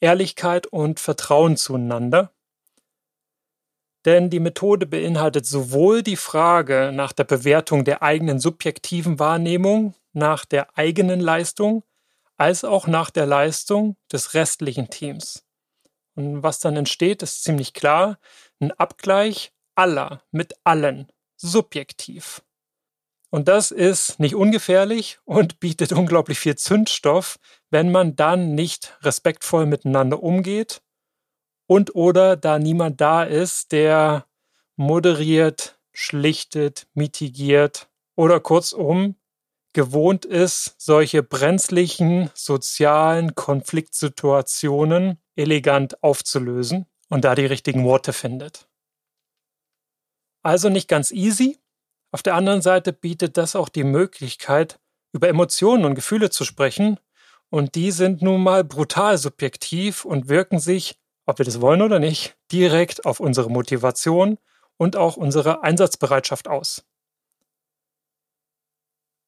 Ehrlichkeit 0.00 0.66
und 0.66 1.00
Vertrauen 1.00 1.56
zueinander. 1.56 2.32
Denn 4.04 4.30
die 4.30 4.40
Methode 4.40 4.86
beinhaltet 4.86 5.46
sowohl 5.46 6.02
die 6.02 6.16
Frage 6.16 6.90
nach 6.92 7.12
der 7.12 7.24
Bewertung 7.24 7.84
der 7.84 8.02
eigenen 8.02 8.40
subjektiven 8.40 9.18
Wahrnehmung, 9.18 9.94
nach 10.12 10.44
der 10.44 10.76
eigenen 10.76 11.20
Leistung, 11.20 11.84
als 12.36 12.64
auch 12.64 12.86
nach 12.86 13.10
der 13.10 13.26
Leistung 13.26 13.96
des 14.12 14.34
restlichen 14.34 14.90
Teams. 14.90 15.44
Und 16.14 16.42
was 16.42 16.60
dann 16.60 16.76
entsteht, 16.76 17.22
ist 17.22 17.44
ziemlich 17.44 17.72
klar. 17.72 18.18
Ein 18.60 18.72
Abgleich 18.72 19.52
aller 19.74 20.22
mit 20.30 20.54
allen, 20.64 21.10
subjektiv. 21.36 22.42
Und 23.30 23.48
das 23.48 23.70
ist 23.70 24.20
nicht 24.20 24.34
ungefährlich 24.34 25.18
und 25.24 25.58
bietet 25.60 25.92
unglaublich 25.92 26.38
viel 26.38 26.56
Zündstoff, 26.56 27.38
wenn 27.70 27.90
man 27.90 28.14
dann 28.14 28.54
nicht 28.54 28.98
respektvoll 29.02 29.66
miteinander 29.66 30.22
umgeht 30.22 30.82
und 31.66 31.94
oder 31.94 32.36
da 32.36 32.58
niemand 32.58 33.00
da 33.00 33.22
ist, 33.22 33.72
der 33.72 34.26
moderiert, 34.76 35.78
schlichtet, 35.94 36.86
mitigiert 36.92 37.88
oder 38.14 38.40
kurzum 38.40 39.16
gewohnt 39.72 40.26
ist, 40.26 40.74
solche 40.76 41.22
brenzlichen 41.22 42.30
sozialen 42.34 43.34
Konfliktsituationen 43.34 45.21
elegant 45.36 46.02
aufzulösen 46.02 46.86
und 47.08 47.24
da 47.24 47.34
die 47.34 47.46
richtigen 47.46 47.84
Worte 47.84 48.12
findet. 48.12 48.68
Also 50.42 50.68
nicht 50.68 50.88
ganz 50.88 51.10
easy. 51.10 51.58
Auf 52.10 52.22
der 52.22 52.34
anderen 52.34 52.62
Seite 52.62 52.92
bietet 52.92 53.36
das 53.36 53.56
auch 53.56 53.68
die 53.68 53.84
Möglichkeit, 53.84 54.78
über 55.12 55.28
Emotionen 55.28 55.84
und 55.84 55.94
Gefühle 55.94 56.30
zu 56.30 56.44
sprechen, 56.44 56.98
und 57.52 57.74
die 57.74 57.90
sind 57.90 58.22
nun 58.22 58.42
mal 58.42 58.64
brutal 58.64 59.18
subjektiv 59.18 60.06
und 60.06 60.30
wirken 60.30 60.58
sich, 60.58 60.98
ob 61.26 61.36
wir 61.36 61.44
das 61.44 61.60
wollen 61.60 61.82
oder 61.82 61.98
nicht, 61.98 62.34
direkt 62.50 63.04
auf 63.04 63.20
unsere 63.20 63.50
Motivation 63.50 64.38
und 64.78 64.96
auch 64.96 65.18
unsere 65.18 65.62
Einsatzbereitschaft 65.62 66.48
aus. 66.48 66.82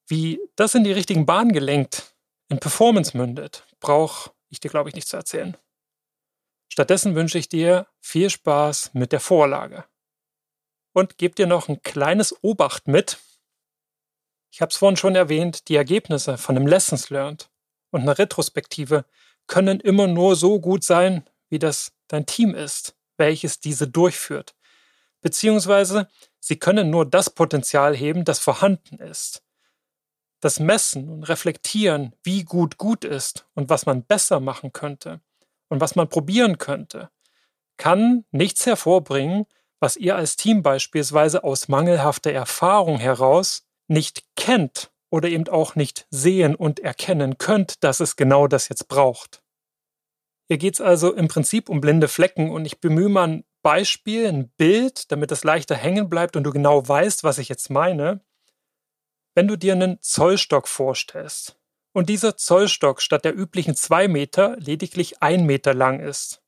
Wie 0.07 0.41
das 0.57 0.75
in 0.75 0.85
die 0.85 0.93
richtigen 0.93 1.27
Bahnen 1.27 1.53
gelenkt, 1.53 2.15
in 2.49 2.59
Performance 2.61 3.15
mündet, 3.15 3.67
brauche 3.79 4.31
ich 4.49 4.59
dir, 4.59 4.71
glaube 4.71 4.89
ich, 4.89 4.95
nicht 4.95 5.09
zu 5.09 5.19
erzählen. 5.19 5.57
Stattdessen 6.75 7.15
wünsche 7.15 7.39
ich 7.39 7.49
dir 7.49 7.87
viel 8.01 8.31
Spaß 8.31 8.95
mit 8.95 9.13
der 9.13 9.21
Vorlage. 9.21 9.85
Und 10.93 11.19
gebe 11.19 11.37
dir 11.37 11.47
noch 11.47 11.69
ein 11.69 11.83
kleines 11.83 12.35
Obacht 12.43 12.89
mit. 12.89 13.19
Ich 14.51 14.61
habe 14.61 14.71
es 14.71 14.79
vorhin 14.79 14.97
schon 14.97 15.15
erwähnt, 15.15 15.69
die 15.69 15.77
Ergebnisse 15.77 16.37
von 16.37 16.57
einem 16.57 16.67
Lessons 16.67 17.11
Learned 17.11 17.49
und 17.93 18.01
einer 18.01 18.19
Retrospektive 18.19 19.05
können 19.47 19.79
immer 19.79 20.09
nur 20.09 20.35
so 20.35 20.59
gut 20.59 20.83
sein, 20.83 21.31
wie 21.49 21.61
das 21.61 21.93
dein 22.09 22.27
Team 22.27 22.57
ist, 22.57 22.97
welches 23.19 23.61
diese 23.61 23.87
durchführt. 23.87 24.57
Beziehungsweise 25.21 26.09
sie 26.41 26.59
können 26.59 26.91
nur 26.91 27.07
das 27.07 27.31
Potenzial 27.31 27.95
heben, 27.97 28.25
das 28.25 28.41
vorhanden 28.41 28.99
ist. 28.99 29.45
Das 30.41 30.59
Messen 30.59 31.09
und 31.09 31.23
Reflektieren, 31.23 32.17
wie 32.25 32.43
gut 32.43 32.79
gut 32.79 33.05
ist 33.05 33.47
und 33.55 33.69
was 33.69 33.87
man 33.87 34.03
besser 34.03 34.41
machen 34.41 34.73
könnte 34.73 35.21
und 35.75 35.81
was 35.81 35.97
man 35.97 36.09
probieren 36.09 36.59
könnte, 36.59 37.11
kann 37.77 38.25
nichts 38.31 38.65
hervorbringen, 38.65 39.47
was 39.81 39.97
ihr 39.97 40.15
als 40.15 40.37
Team 40.37 40.63
beispielsweise 40.63 41.43
aus 41.43 41.67
mangelhafter 41.67 42.31
Erfahrung 42.31 42.99
heraus 42.99 43.67
nicht 43.89 44.23
kennt 44.37 44.93
oder 45.11 45.29
eben 45.29 45.49
auch 45.49 45.75
nicht 45.75 46.07
sehen 46.11 46.55
und 46.55 46.79
erkennen 46.79 47.39
könnt, 47.39 47.83
dass 47.83 47.99
es 47.99 48.15
genau 48.15 48.47
das 48.47 48.69
jetzt 48.69 48.87
braucht. 48.87 49.43
Hier 50.47 50.59
geht 50.59 50.75
es 50.75 50.81
also 50.81 51.13
im 51.13 51.27
Prinzip 51.27 51.69
um 51.69 51.81
blinde 51.81 52.07
Flecken 52.07 52.51
und 52.53 52.65
ich 52.67 52.81
bemühe 52.81 53.09
mal 53.09 53.29
ein 53.29 53.45
Beispiel, 53.63 54.29
ein 54.29 54.51
Bild, 54.51 55.11
damit 55.11 55.33
es 55.33 55.43
leichter 55.43 55.75
hängen 55.75 56.09
bleibt 56.09 56.37
und 56.37 56.45
du 56.45 56.53
genau 56.53 56.87
weißt, 56.87 57.25
was 57.25 57.39
ich 57.39 57.49
jetzt 57.49 57.69
meine. 57.69 58.21
Wenn 59.35 59.49
du 59.49 59.57
dir 59.57 59.73
einen 59.73 60.01
Zollstock 60.01 60.69
vorstellst 60.69 61.59
und 61.95 62.11
dieser 62.11 62.37
Zollstock 62.37 63.01
statt 63.01 63.25
der 63.25 63.35
üblichen 63.35 63.77
zwei 63.77 64.09
Meter 64.09 64.57
lediglich 64.59 65.23
ein 65.23 65.47
Meter 65.47 65.73
lang 65.73 66.01
ist 66.01 66.43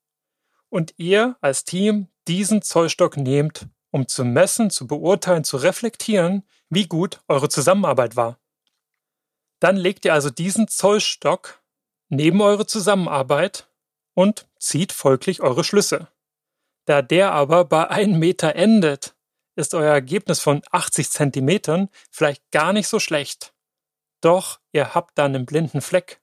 und 0.68 0.92
ihr 0.98 1.36
als 1.40 1.64
Team 1.64 2.08
diesen 2.26 2.62
Zollstock 2.62 3.16
nehmt, 3.16 3.68
um 3.92 4.08
zu 4.08 4.24
messen, 4.24 4.70
zu 4.70 4.86
beurteilen, 4.86 5.44
zu 5.44 5.56
reflektieren, 5.56 6.42
wie 6.68 6.86
gut 6.86 7.20
eure 7.28 7.48
Zusammenarbeit 7.48 8.16
war. 8.16 8.38
Dann 9.60 9.76
legt 9.76 10.04
ihr 10.04 10.12
also 10.12 10.30
diesen 10.30 10.68
Zollstock 10.68 11.62
neben 12.08 12.42
eure 12.42 12.66
Zusammenarbeit 12.66 13.70
und 14.14 14.48
zieht 14.58 14.92
folglich 14.92 15.42
eure 15.42 15.62
Schlüsse. 15.62 16.08
Da 16.86 17.02
der 17.02 17.32
aber 17.32 17.64
bei 17.64 17.88
einem 17.88 18.18
Meter 18.18 18.56
endet, 18.56 19.14
ist 19.54 19.74
euer 19.74 19.92
Ergebnis 19.92 20.40
von 20.40 20.62
80 20.72 21.10
Zentimetern 21.10 21.88
vielleicht 22.10 22.50
gar 22.50 22.72
nicht 22.72 22.88
so 22.88 22.98
schlecht. 22.98 23.54
Doch 24.26 24.58
ihr 24.72 24.92
habt 24.96 25.18
dann 25.18 25.36
einen 25.36 25.46
blinden 25.46 25.80
Fleck. 25.80 26.20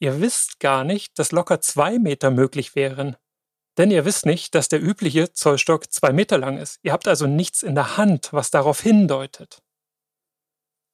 Ihr 0.00 0.20
wisst 0.20 0.58
gar 0.58 0.82
nicht, 0.82 1.20
dass 1.20 1.30
locker 1.30 1.60
zwei 1.60 2.00
Meter 2.00 2.32
möglich 2.32 2.74
wären. 2.74 3.16
Denn 3.78 3.92
ihr 3.92 4.04
wisst 4.04 4.26
nicht, 4.26 4.56
dass 4.56 4.68
der 4.68 4.82
übliche 4.82 5.32
Zollstock 5.32 5.92
zwei 5.92 6.12
Meter 6.12 6.36
lang 6.36 6.58
ist. 6.58 6.80
Ihr 6.82 6.90
habt 6.90 7.06
also 7.06 7.28
nichts 7.28 7.62
in 7.62 7.76
der 7.76 7.96
Hand, 7.96 8.32
was 8.32 8.50
darauf 8.50 8.80
hindeutet. 8.80 9.62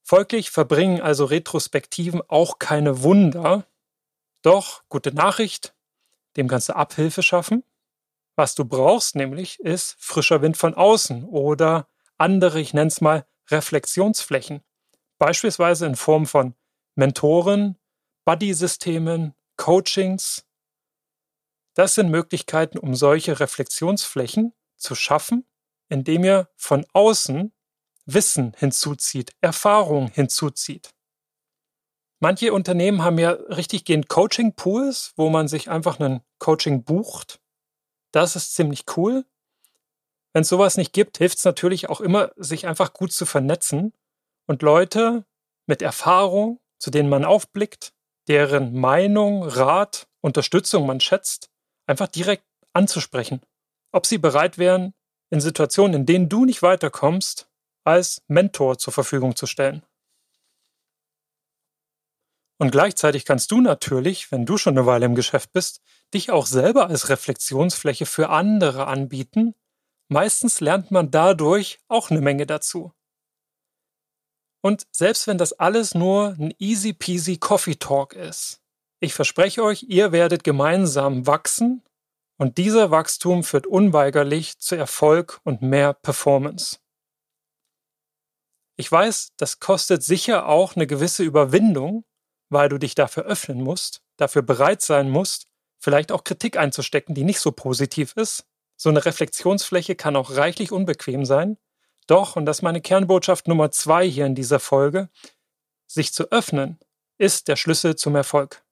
Folglich 0.03 0.51
verbringen 0.51 1.01
also 1.01 1.25
Retrospektiven 1.25 2.21
auch 2.29 2.59
keine 2.59 3.03
Wunder. 3.03 3.67
Doch, 4.43 4.83
gute 4.91 5.15
Nachricht, 5.15 5.75
dem 6.37 6.47
kannst 6.47 6.69
du 6.69 6.77
Abhilfe 6.77 7.23
schaffen. 7.23 7.65
Was 8.35 8.55
du 8.55 8.67
brauchst 8.67 9.17
nämlich 9.17 9.61
ist 9.61 9.97
frischer 9.99 10.43
Wind 10.43 10.59
von 10.59 10.75
außen 10.75 11.25
oder 11.25 11.89
andere, 12.19 12.61
ich 12.61 12.75
nenne 12.75 12.89
es 12.89 13.01
mal, 13.01 13.27
Reflexionsflächen. 13.51 14.63
Beispielsweise 15.18 15.87
in 15.87 15.96
Form 15.96 16.26
von 16.26 16.55
Mentoren, 16.94 17.79
Buddy-Systemen, 18.24 19.35
Coachings. 19.57 20.44
Das 21.74 21.94
sind 21.94 22.11
Möglichkeiten, 22.11 22.79
um 22.79 22.94
solche 22.94 23.38
Reflexionsflächen 23.38 24.52
zu 24.76 24.94
schaffen, 24.94 25.46
indem 25.88 26.24
ihr 26.24 26.48
von 26.57 26.85
außen 26.92 27.52
Wissen 28.05 28.52
hinzuzieht, 28.57 29.33
Erfahrung 29.40 30.09
hinzuzieht. 30.09 30.90
Manche 32.18 32.52
Unternehmen 32.52 33.02
haben 33.02 33.18
ja 33.18 33.31
richtig 33.31 33.85
gehend 33.85 34.09
Coaching-Pools, 34.09 35.12
wo 35.16 35.29
man 35.29 35.48
sich 35.48 35.68
einfach 35.68 36.00
einen 36.00 36.22
Coaching 36.38 36.83
bucht. 36.83 37.40
Das 38.11 38.37
ist 38.37 38.55
ziemlich 38.55 38.85
cool. 38.96 39.26
Wenn 40.33 40.42
es 40.42 40.48
sowas 40.48 40.76
nicht 40.76 40.92
gibt, 40.92 41.18
hilft 41.18 41.38
es 41.38 41.44
natürlich 41.44 41.88
auch 41.88 42.00
immer, 42.00 42.33
sich 42.37 42.66
einfach 42.66 42.92
gut 42.92 43.12
zu 43.12 43.26
vernetzen 43.26 43.92
und 44.47 44.63
Leute 44.63 45.25
mit 45.67 45.83
Erfahrung, 45.83 46.61
zu 46.79 46.91
denen 46.91 47.09
man 47.09 47.25
aufblickt, 47.25 47.93
deren 48.29 48.75
Meinung, 48.75 49.45
Rat, 49.45 50.09
Unterstützung 50.21 50.87
man 50.87 51.01
schätzt, 51.01 51.51
einfach 51.87 52.09
direkt 52.09 52.45
anzusprechen. 52.73 53.41
Ob 53.93 54.07
sie 54.07 54.19
bereit 54.19 54.59
wären, 54.59 54.95
in 55.31 55.41
Situationen, 55.41 55.95
in 55.95 56.07
denen 56.07 56.29
du 56.29 56.45
nicht 56.45 56.63
weiterkommst, 56.63 57.49
als 57.85 58.23
Mentor 58.27 58.79
zur 58.79 58.93
Verfügung 58.93 59.37
zu 59.37 59.47
stellen. 59.47 59.83
Und 62.59 62.71
gleichzeitig 62.71 63.25
kannst 63.25 63.51
du 63.53 63.61
natürlich, 63.61 64.33
wenn 64.33 64.47
du 64.47 64.57
schon 64.57 64.79
eine 64.79 64.87
Weile 64.87 65.07
im 65.07 65.15
Geschäft 65.15 65.53
bist, 65.53 65.83
dich 66.15 66.31
auch 66.31 66.47
selber 66.47 66.89
als 66.89 67.11
Reflexionsfläche 67.11 68.07
für 68.07 68.31
andere 68.31 68.87
anbieten. 68.87 69.55
Meistens 70.09 70.61
lernt 70.61 70.91
man 70.91 71.11
dadurch 71.11 71.81
auch 71.89 72.11
eine 72.11 72.21
Menge 72.21 72.47
dazu. 72.47 72.93
Und 74.66 74.88
selbst 74.90 75.29
wenn 75.29 75.38
das 75.38 75.52
alles 75.52 75.94
nur 75.94 76.35
ein 76.40 76.52
easy 76.59 76.92
peasy 76.92 77.37
Coffee 77.37 77.76
Talk 77.76 78.14
ist, 78.14 78.61
ich 78.98 79.14
verspreche 79.14 79.62
euch, 79.62 79.85
ihr 79.85 80.11
werdet 80.11 80.42
gemeinsam 80.42 81.29
wachsen 81.29 81.85
und 82.37 82.59
dieser 82.59 82.90
Wachstum 82.90 83.44
führt 83.44 83.68
unweigerlich 83.68 84.59
zu 84.59 84.74
Erfolg 84.74 85.40
und 85.44 85.62
mehr 85.62 85.94
Performance. 85.94 86.79
Ich 88.76 88.90
weiß, 88.90 89.35
das 89.37 89.61
kostet 89.61 90.02
sicher 90.02 90.48
auch 90.48 90.74
eine 90.74 90.88
gewisse 90.88 91.22
Überwindung, 91.22 92.05
weil 92.48 92.68
du 92.68 92.79
dich 92.79 92.96
dafür 92.96 93.22
öffnen 93.22 93.62
musst, 93.62 94.02
dafür 94.16 94.42
bereit 94.42 94.83
sein 94.83 95.11
musst, 95.11 95.46
vielleicht 95.79 96.11
auch 96.11 96.24
Kritik 96.24 96.57
einzustecken, 96.57 97.14
die 97.14 97.22
nicht 97.22 97.38
so 97.38 97.52
positiv 97.52 98.14
ist. 98.16 98.44
So 98.76 98.88
eine 98.88 99.05
Reflexionsfläche 99.05 99.94
kann 99.94 100.16
auch 100.16 100.33
reichlich 100.33 100.72
unbequem 100.72 101.24
sein. 101.24 101.57
Doch, 102.07 102.37
und 102.37 102.47
das 102.47 102.59
ist 102.59 102.62
meine 102.62 102.81
Kernbotschaft 102.81 103.49
Nummer 103.49 103.71
zwei 103.71 104.09
hier 104.09 104.27
in 104.27 104.35
dieser 104.35 104.61
Folge, 104.61 105.09
sich 105.87 106.12
zu 106.12 106.31
öffnen 106.31 106.79
ist 107.19 107.49
der 107.49 107.57
Schlüssel 107.57 107.97
zum 107.97 108.14
Erfolg. 108.14 108.62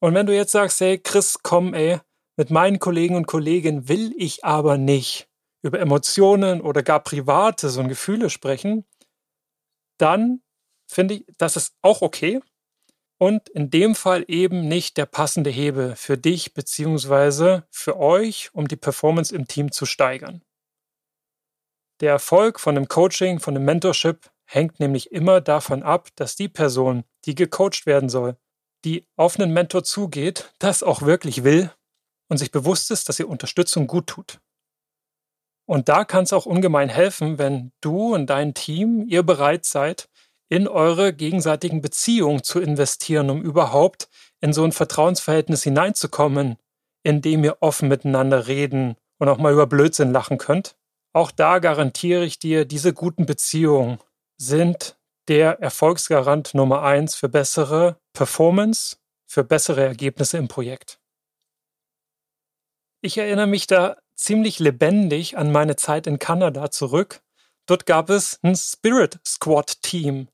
Und 0.00 0.14
wenn 0.14 0.26
du 0.26 0.34
jetzt 0.34 0.52
sagst, 0.52 0.80
hey 0.80 0.98
Chris, 0.98 1.38
komm, 1.42 1.74
ey, 1.74 2.00
mit 2.36 2.50
meinen 2.50 2.78
Kollegen 2.78 3.16
und 3.16 3.26
Kolleginnen 3.26 3.88
will 3.88 4.14
ich 4.16 4.44
aber 4.44 4.78
nicht, 4.78 5.28
über 5.62 5.78
Emotionen 5.78 6.62
oder 6.62 6.82
gar 6.82 7.00
Privates 7.00 7.76
und 7.76 7.88
Gefühle 7.88 8.30
sprechen, 8.30 8.86
dann 9.98 10.42
finde 10.90 11.14
ich, 11.14 11.24
das 11.36 11.56
ist 11.56 11.74
auch 11.82 12.00
okay. 12.00 12.40
Und 13.18 13.50
in 13.50 13.68
dem 13.68 13.94
Fall 13.94 14.24
eben 14.28 14.66
nicht 14.66 14.96
der 14.96 15.04
passende 15.04 15.50
Hebel 15.50 15.94
für 15.96 16.16
dich 16.16 16.54
beziehungsweise 16.54 17.66
für 17.70 17.98
euch, 17.98 18.48
um 18.54 18.66
die 18.66 18.76
Performance 18.76 19.34
im 19.36 19.46
Team 19.46 19.70
zu 19.70 19.84
steigern. 19.84 20.42
Der 22.00 22.12
Erfolg 22.12 22.58
von 22.58 22.76
einem 22.76 22.88
Coaching, 22.88 23.40
von 23.40 23.54
einem 23.54 23.66
Mentorship 23.66 24.30
hängt 24.46 24.80
nämlich 24.80 25.12
immer 25.12 25.40
davon 25.40 25.82
ab, 25.82 26.08
dass 26.16 26.34
die 26.34 26.48
Person, 26.48 27.04
die 27.26 27.34
gecoacht 27.34 27.84
werden 27.84 28.08
soll, 28.08 28.36
die 28.84 29.06
auf 29.16 29.38
einen 29.38 29.52
Mentor 29.52 29.84
zugeht, 29.84 30.52
das 30.58 30.82
auch 30.82 31.02
wirklich 31.02 31.44
will 31.44 31.70
und 32.28 32.38
sich 32.38 32.50
bewusst 32.50 32.90
ist, 32.90 33.08
dass 33.08 33.18
ihr 33.18 33.28
Unterstützung 33.28 33.86
gut 33.86 34.06
tut. 34.06 34.40
Und 35.66 35.88
da 35.88 36.04
kann 36.04 36.24
es 36.24 36.32
auch 36.32 36.46
ungemein 36.46 36.88
helfen, 36.88 37.38
wenn 37.38 37.72
du 37.80 38.14
und 38.14 38.26
dein 38.28 38.54
Team, 38.54 39.04
ihr 39.06 39.22
bereit 39.22 39.64
seid, 39.64 40.08
in 40.48 40.66
eure 40.66 41.12
gegenseitigen 41.12 41.80
Beziehungen 41.80 42.42
zu 42.42 42.60
investieren, 42.60 43.30
um 43.30 43.42
überhaupt 43.42 44.08
in 44.40 44.52
so 44.52 44.64
ein 44.64 44.72
Vertrauensverhältnis 44.72 45.62
hineinzukommen, 45.62 46.56
in 47.04 47.22
dem 47.22 47.44
ihr 47.44 47.58
offen 47.60 47.88
miteinander 47.88 48.48
reden 48.48 48.96
und 49.18 49.28
auch 49.28 49.38
mal 49.38 49.52
über 49.52 49.66
Blödsinn 49.66 50.10
lachen 50.10 50.38
könnt. 50.38 50.76
Auch 51.12 51.30
da 51.30 51.58
garantiere 51.58 52.24
ich 52.24 52.38
dir, 52.38 52.64
diese 52.64 52.92
guten 52.92 53.26
Beziehungen 53.26 53.98
sind 54.36 54.96
der 55.28 55.60
Erfolgsgarant 55.60 56.54
Nummer 56.54 56.82
eins 56.82 57.14
für 57.14 57.28
bessere 57.28 58.00
Performance, 58.12 58.96
für 59.26 59.44
bessere 59.44 59.84
Ergebnisse 59.84 60.38
im 60.38 60.48
Projekt. 60.48 61.00
Ich 63.00 63.18
erinnere 63.18 63.46
mich 63.46 63.66
da 63.66 63.96
ziemlich 64.14 64.58
lebendig 64.58 65.38
an 65.38 65.50
meine 65.50 65.76
Zeit 65.76 66.06
in 66.06 66.18
Kanada 66.18 66.70
zurück. 66.70 67.22
Dort 67.66 67.86
gab 67.86 68.10
es 68.10 68.38
ein 68.42 68.54
Spirit 68.54 69.18
Squad 69.26 69.82
Team. 69.82 70.28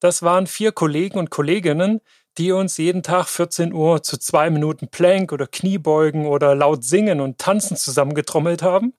Das 0.00 0.22
waren 0.22 0.46
vier 0.46 0.72
Kollegen 0.72 1.18
und 1.18 1.30
Kolleginnen, 1.30 2.00
die 2.38 2.52
uns 2.52 2.76
jeden 2.76 3.02
Tag 3.02 3.26
14 3.28 3.72
Uhr 3.72 4.02
zu 4.02 4.18
zwei 4.18 4.50
Minuten 4.50 4.88
Plank 4.88 5.32
oder 5.32 5.46
Kniebeugen 5.46 6.26
oder 6.26 6.54
laut 6.54 6.84
singen 6.84 7.20
und 7.20 7.38
tanzen 7.38 7.76
zusammengetrommelt 7.76 8.62
haben. 8.62 8.94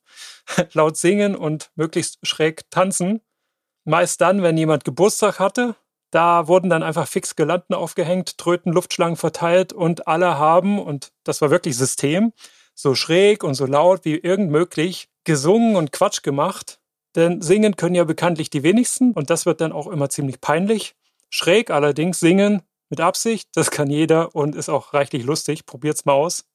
laut 0.74 0.98
singen 0.98 1.36
und 1.36 1.72
möglichst 1.76 2.20
schräg 2.24 2.70
tanzen. 2.70 3.22
Meist 3.84 4.22
dann, 4.22 4.44
wenn 4.44 4.58
jemand 4.58 4.84
Geburtstag 4.84 5.39
hatte. 5.39 5.76
Da 6.12 6.48
wurden 6.48 6.70
dann 6.70 6.84
einfach 6.84 7.08
fix 7.08 7.38
Gelanden 7.38 7.74
aufgehängt, 7.74 8.38
Tröten, 8.38 8.74
Luftschlangen 8.74 9.15
verteilt 9.15 9.72
und 9.72 10.08
alle 10.08 10.38
haben, 10.38 10.78
und 10.78 11.13
das 11.24 11.41
war 11.41 11.52
wirklich 11.52 11.78
System, 11.78 12.34
so 12.76 12.96
schräg 12.96 13.46
und 13.46 13.54
so 13.54 13.65
laut 13.65 14.04
wie 14.04 14.17
irgend 14.17 14.52
möglich 14.52 15.08
gesungen 15.24 15.78
und 15.78 15.94
Quatsch 15.94 16.22
gemacht. 16.22 16.80
Denn 17.15 17.41
singen 17.41 17.78
können 17.78 17.96
ja 17.96 18.04
bekanntlich 18.04 18.50
die 18.50 18.63
wenigsten 18.63 19.13
und 19.13 19.30
das 19.30 19.46
wird 19.46 19.62
dann 19.62 19.72
auch 19.72 19.88
immer 19.88 20.10
ziemlich 20.10 20.41
peinlich. 20.41 20.96
Schräg 21.30 21.72
allerdings 21.72 22.20
singen 22.20 22.62
mit 22.91 23.01
Absicht, 23.01 23.49
das 23.56 23.71
kann 23.71 23.89
jeder 23.89 24.36
und 24.36 24.56
ist 24.56 24.69
auch 24.69 24.93
reichlich 24.93 25.23
lustig. 25.23 25.65
Probiert's 25.65 26.06
mal 26.06 26.13
aus. 26.13 26.45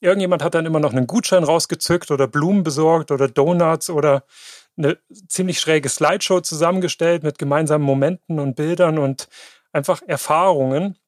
Irgendjemand 0.00 0.42
hat 0.42 0.54
dann 0.54 0.66
immer 0.66 0.80
noch 0.80 0.92
einen 0.92 1.06
Gutschein 1.06 1.44
rausgezückt 1.44 2.10
oder 2.10 2.28
Blumen 2.28 2.62
besorgt 2.62 3.10
oder 3.10 3.28
Donuts 3.28 3.90
oder 3.90 4.24
eine 4.76 4.98
ziemlich 5.28 5.60
schräge 5.60 5.88
Slideshow 5.88 6.40
zusammengestellt 6.40 7.22
mit 7.22 7.38
gemeinsamen 7.38 7.84
Momenten 7.84 8.38
und 8.38 8.56
Bildern 8.56 8.98
und 8.98 9.28
einfach 9.72 10.02
Erfahrungen. 10.06 10.98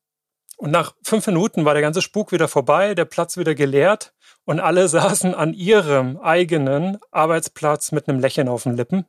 Und 0.56 0.70
nach 0.70 0.94
fünf 1.02 1.26
Minuten 1.26 1.64
war 1.64 1.74
der 1.74 1.82
ganze 1.82 2.02
Spuk 2.02 2.32
wieder 2.32 2.48
vorbei, 2.48 2.94
der 2.94 3.04
Platz 3.06 3.36
wieder 3.36 3.54
geleert 3.54 4.14
und 4.44 4.60
alle 4.60 4.88
saßen 4.88 5.34
an 5.34 5.54
ihrem 5.54 6.18
eigenen 6.18 6.98
Arbeitsplatz 7.10 7.92
mit 7.92 8.08
einem 8.08 8.20
Lächeln 8.20 8.48
auf 8.48 8.64
den 8.64 8.76
Lippen. 8.76 9.06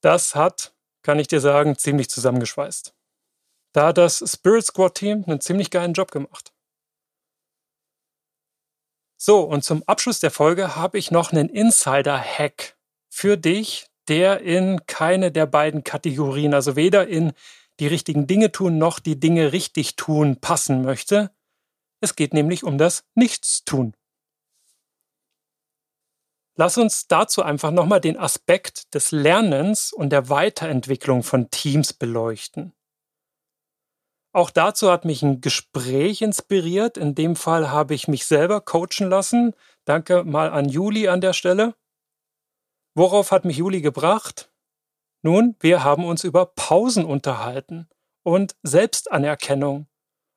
Das 0.00 0.34
hat, 0.34 0.74
kann 1.02 1.18
ich 1.18 1.26
dir 1.26 1.40
sagen, 1.40 1.76
ziemlich 1.76 2.08
zusammengeschweißt. 2.10 2.94
Da 3.72 3.88
hat 3.88 3.98
das 3.98 4.24
Spirit 4.26 4.64
Squad 4.64 4.94
Team 4.94 5.24
einen 5.26 5.40
ziemlich 5.40 5.70
geilen 5.70 5.92
Job 5.92 6.10
gemacht. 6.10 6.52
So, 9.16 9.40
und 9.40 9.64
zum 9.64 9.82
Abschluss 9.86 10.20
der 10.20 10.30
Folge 10.30 10.76
habe 10.76 10.96
ich 10.96 11.10
noch 11.10 11.32
einen 11.32 11.48
Insider-Hack 11.48 12.76
für 13.08 13.36
dich, 13.36 13.88
der 14.06 14.40
in 14.40 14.86
keine 14.86 15.32
der 15.32 15.46
beiden 15.46 15.84
Kategorien, 15.84 16.54
also 16.54 16.76
weder 16.76 17.08
in 17.08 17.32
die 17.80 17.86
richtigen 17.86 18.26
Dinge 18.26 18.52
tun 18.52 18.78
noch 18.78 18.98
die 18.98 19.18
Dinge 19.18 19.52
richtig 19.52 19.96
tun 19.96 20.40
passen 20.40 20.82
möchte. 20.82 21.30
Es 22.00 22.16
geht 22.16 22.32
nämlich 22.32 22.64
um 22.64 22.78
das 22.78 23.04
Nichtstun. 23.14 23.94
Lass 26.54 26.76
uns 26.76 27.06
dazu 27.06 27.42
einfach 27.42 27.70
nochmal 27.70 28.00
den 28.00 28.16
Aspekt 28.16 28.94
des 28.94 29.12
Lernens 29.12 29.92
und 29.92 30.10
der 30.10 30.28
Weiterentwicklung 30.28 31.22
von 31.22 31.50
Teams 31.50 31.92
beleuchten. 31.92 32.72
Auch 34.38 34.50
dazu 34.50 34.92
hat 34.92 35.04
mich 35.04 35.24
ein 35.24 35.40
Gespräch 35.40 36.22
inspiriert. 36.22 36.96
In 36.96 37.16
dem 37.16 37.34
Fall 37.34 37.72
habe 37.72 37.92
ich 37.92 38.06
mich 38.06 38.24
selber 38.24 38.60
coachen 38.60 39.08
lassen. 39.08 39.52
Danke 39.84 40.22
mal 40.22 40.50
an 40.50 40.68
Juli 40.68 41.08
an 41.08 41.20
der 41.20 41.32
Stelle. 41.32 41.74
Worauf 42.94 43.32
hat 43.32 43.44
mich 43.44 43.56
Juli 43.56 43.80
gebracht? 43.80 44.48
Nun, 45.22 45.56
wir 45.58 45.82
haben 45.82 46.04
uns 46.04 46.22
über 46.22 46.46
Pausen 46.46 47.04
unterhalten 47.04 47.88
und 48.22 48.54
Selbstanerkennung. 48.62 49.88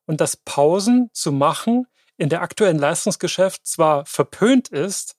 Und 0.08 0.20
dass 0.20 0.36
Pausen 0.36 1.12
zu 1.14 1.32
machen 1.32 1.86
in 2.18 2.30
der 2.30 2.42
aktuellen 2.42 2.80
Leistungsgeschäft 2.80 3.68
zwar 3.68 4.08
verpönt 4.08 4.70
ist, 4.70 5.16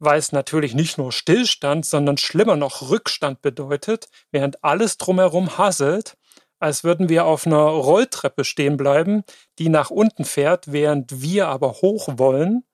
weil 0.00 0.18
es 0.18 0.32
natürlich 0.32 0.74
nicht 0.74 0.98
nur 0.98 1.12
Stillstand, 1.12 1.86
sondern 1.86 2.16
schlimmer 2.16 2.56
noch 2.56 2.90
Rückstand 2.90 3.42
bedeutet, 3.42 4.08
während 4.32 4.64
alles 4.64 4.98
drumherum 4.98 5.56
hasselt, 5.56 6.16
als 6.58 6.84
würden 6.84 7.08
wir 7.08 7.24
auf 7.26 7.46
einer 7.46 7.62
Rolltreppe 7.62 8.44
stehen 8.44 8.76
bleiben, 8.76 9.24
die 9.58 9.68
nach 9.68 9.90
unten 9.90 10.24
fährt, 10.24 10.72
während 10.72 11.20
wir 11.20 11.48
aber 11.48 11.72
hoch 11.72 12.08
wollen. 12.16 12.64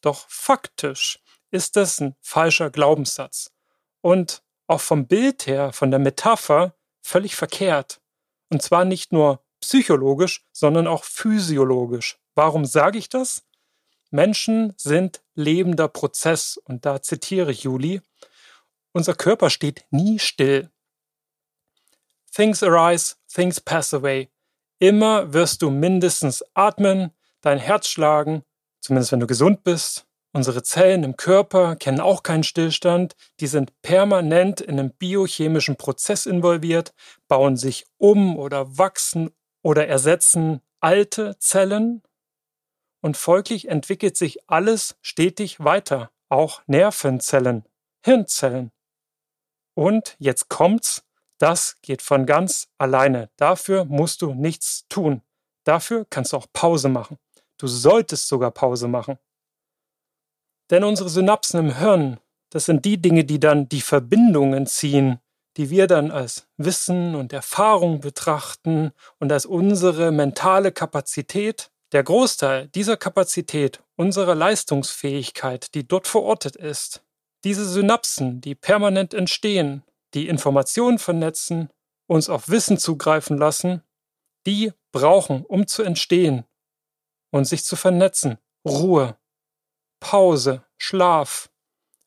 Doch 0.00 0.26
faktisch 0.28 1.18
ist 1.50 1.76
das 1.76 2.00
ein 2.00 2.14
falscher 2.20 2.70
Glaubenssatz. 2.70 3.52
Und 4.00 4.42
auch 4.66 4.80
vom 4.80 5.06
Bild 5.06 5.46
her, 5.46 5.72
von 5.72 5.90
der 5.90 6.00
Metapher, 6.00 6.74
völlig 7.00 7.36
verkehrt. 7.36 8.00
Und 8.50 8.62
zwar 8.62 8.84
nicht 8.84 9.12
nur 9.12 9.44
psychologisch, 9.60 10.44
sondern 10.52 10.86
auch 10.86 11.04
physiologisch. 11.04 12.18
Warum 12.34 12.64
sage 12.64 12.98
ich 12.98 13.08
das? 13.08 13.44
Menschen 14.10 14.74
sind 14.76 15.22
lebender 15.34 15.88
Prozess 15.88 16.56
und 16.56 16.86
da 16.86 17.02
zitiere 17.02 17.50
ich 17.50 17.64
Juli. 17.64 18.00
Unser 18.92 19.14
Körper 19.14 19.50
steht 19.50 19.84
nie 19.90 20.18
still. 20.18 20.70
Things 22.34 22.62
arise, 22.62 23.14
things 23.32 23.60
pass 23.60 23.94
away. 23.94 24.28
Immer 24.80 25.32
wirst 25.32 25.62
du 25.62 25.70
mindestens 25.70 26.44
atmen, 26.54 27.12
dein 27.40 27.58
Herz 27.58 27.86
schlagen, 27.88 28.42
zumindest 28.80 29.12
wenn 29.12 29.20
du 29.20 29.26
gesund 29.26 29.62
bist. 29.62 30.06
Unsere 30.32 30.64
Zellen 30.64 31.04
im 31.04 31.16
Körper 31.16 31.76
kennen 31.76 32.00
auch 32.00 32.24
keinen 32.24 32.42
Stillstand, 32.42 33.14
die 33.38 33.46
sind 33.46 33.80
permanent 33.82 34.60
in 34.60 34.80
einem 34.80 34.90
biochemischen 34.90 35.76
Prozess 35.76 36.26
involviert, 36.26 36.92
bauen 37.28 37.56
sich 37.56 37.86
um 37.98 38.36
oder 38.36 38.78
wachsen 38.78 39.30
oder 39.62 39.86
ersetzen 39.86 40.60
alte 40.80 41.38
Zellen 41.38 42.02
und 43.00 43.16
folglich 43.16 43.68
entwickelt 43.68 44.16
sich 44.16 44.50
alles 44.50 44.96
stetig 45.02 45.60
weiter, 45.60 46.10
auch 46.28 46.62
Nervenzellen, 46.66 47.64
Hirnzellen. 48.04 48.72
Und 49.74 50.16
jetzt 50.18 50.48
kommt's, 50.48 51.04
das 51.44 51.76
geht 51.82 52.00
von 52.00 52.24
ganz 52.24 52.68
alleine. 52.78 53.28
Dafür 53.36 53.84
musst 53.84 54.22
du 54.22 54.32
nichts 54.32 54.86
tun. 54.88 55.20
Dafür 55.64 56.06
kannst 56.08 56.32
du 56.32 56.38
auch 56.38 56.46
Pause 56.54 56.88
machen. 56.88 57.18
Du 57.58 57.66
solltest 57.66 58.28
sogar 58.28 58.50
Pause 58.50 58.88
machen. 58.88 59.18
Denn 60.70 60.84
unsere 60.84 61.10
Synapsen 61.10 61.60
im 61.60 61.76
Hirn, 61.76 62.18
das 62.48 62.64
sind 62.64 62.86
die 62.86 62.96
Dinge, 62.96 63.26
die 63.26 63.40
dann 63.40 63.68
die 63.68 63.82
Verbindungen 63.82 64.66
ziehen, 64.66 65.20
die 65.58 65.68
wir 65.68 65.86
dann 65.86 66.10
als 66.10 66.46
Wissen 66.56 67.14
und 67.14 67.34
Erfahrung 67.34 68.00
betrachten 68.00 68.92
und 69.18 69.30
als 69.30 69.44
unsere 69.44 70.12
mentale 70.12 70.72
Kapazität. 70.72 71.70
Der 71.92 72.04
Großteil 72.04 72.68
dieser 72.68 72.96
Kapazität, 72.96 73.82
unserer 73.96 74.34
Leistungsfähigkeit, 74.34 75.74
die 75.74 75.86
dort 75.86 76.08
verortet 76.08 76.56
ist, 76.56 77.02
diese 77.44 77.68
Synapsen, 77.68 78.40
die 78.40 78.54
permanent 78.54 79.12
entstehen, 79.12 79.82
die 80.14 80.28
Informationen 80.28 80.98
vernetzen, 80.98 81.70
uns 82.06 82.28
auf 82.28 82.48
Wissen 82.48 82.78
zugreifen 82.78 83.38
lassen, 83.38 83.82
die 84.46 84.72
brauchen, 84.92 85.44
um 85.44 85.66
zu 85.66 85.82
entstehen 85.82 86.44
und 87.30 87.46
sich 87.46 87.64
zu 87.64 87.76
vernetzen, 87.76 88.38
Ruhe, 88.66 89.18
Pause, 90.00 90.64
Schlaf, 90.76 91.50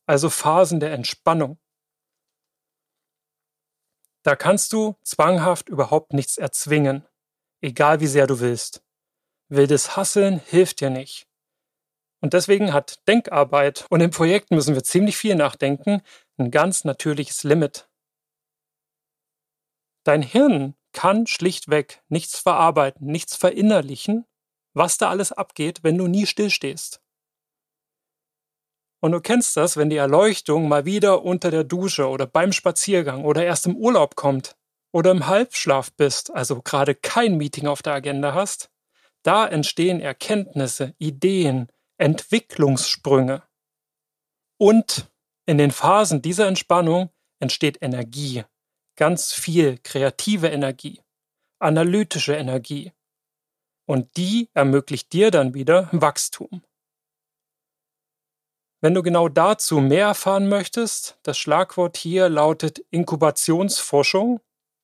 also 0.06 0.30
Phasen 0.30 0.80
der 0.80 0.94
Entspannung. 0.94 1.60
Da 4.24 4.36
kannst 4.36 4.74
du 4.74 4.96
zwanghaft 5.04 5.70
überhaupt 5.70 6.14
nichts 6.14 6.38
erzwingen, 6.38 7.08
egal 7.62 8.00
wie 8.00 8.08
sehr 8.08 8.28
du 8.28 8.40
willst. 8.40 8.84
Wildes 9.50 9.96
Hasseln 9.96 10.40
hilft 10.40 10.82
dir 10.82 10.90
nicht. 10.90 11.28
Und 12.20 12.34
deswegen 12.34 12.74
hat 12.74 13.08
Denkarbeit, 13.08 13.86
und 13.90 14.02
in 14.02 14.12
Projekten 14.12 14.56
müssen 14.56 14.76
wir 14.76 14.84
ziemlich 14.84 15.18
viel 15.18 15.36
nachdenken, 15.36 16.02
ein 16.38 16.52
ganz 16.52 16.84
natürliches 16.84 17.44
Limit. 17.44 17.87
Dein 20.08 20.22
Hirn 20.22 20.74
kann 20.94 21.28
schlichtweg 21.28 22.02
nichts 22.08 22.40
verarbeiten, 22.40 23.08
nichts 23.08 23.36
verinnerlichen, 23.36 24.26
was 24.74 24.98
da 24.98 25.10
alles 25.10 25.34
abgeht, 25.34 25.84
wenn 25.84 25.98
du 25.98 26.08
nie 26.08 26.26
stillstehst. 26.26 27.02
Und 29.02 29.12
du 29.12 29.20
kennst 29.20 29.58
das, 29.58 29.76
wenn 29.76 29.90
die 29.90 29.98
Erleuchtung 29.98 30.70
mal 30.70 30.86
wieder 30.86 31.24
unter 31.26 31.52
der 31.52 31.66
Dusche 31.66 32.08
oder 32.08 32.26
beim 32.26 32.54
Spaziergang 32.54 33.26
oder 33.26 33.44
erst 33.44 33.66
im 33.66 33.76
Urlaub 33.76 34.16
kommt 34.16 34.56
oder 34.94 35.12
im 35.12 35.28
Halbschlaf 35.28 35.92
bist, 35.92 36.32
also 36.32 36.62
gerade 36.62 36.96
kein 36.96 37.36
Meeting 37.36 37.68
auf 37.68 37.82
der 37.82 37.92
Agenda 37.92 38.34
hast, 38.34 38.70
da 39.24 39.46
entstehen 39.46 40.00
Erkenntnisse, 40.00 40.96
Ideen, 41.00 41.68
Entwicklungssprünge. 41.98 43.44
Und 44.58 45.12
in 45.46 45.58
den 45.58 45.72
Phasen 45.72 46.22
dieser 46.22 46.48
Entspannung 46.48 47.10
entsteht 47.42 47.82
Energie, 47.82 48.46
ganz 48.98 49.32
viel 49.32 49.78
kreative 49.78 50.50
Energie, 50.50 51.02
analytische 51.60 52.36
Energie. 52.36 52.92
Und 53.88 54.18
die 54.18 54.50
ermöglicht 54.54 55.14
dir 55.14 55.32
dann 55.32 55.54
wieder 55.54 55.88
Wachstum. 55.94 56.62
Wenn 58.82 58.94
du 58.94 59.02
genau 59.02 59.30
dazu 59.30 59.80
mehr 59.80 60.08
erfahren 60.08 60.50
möchtest, 60.50 61.18
das 61.24 61.38
Schlagwort 61.38 61.98
hier 61.98 62.30
lautet 62.30 62.80
Inkubationsforschung 62.92 64.42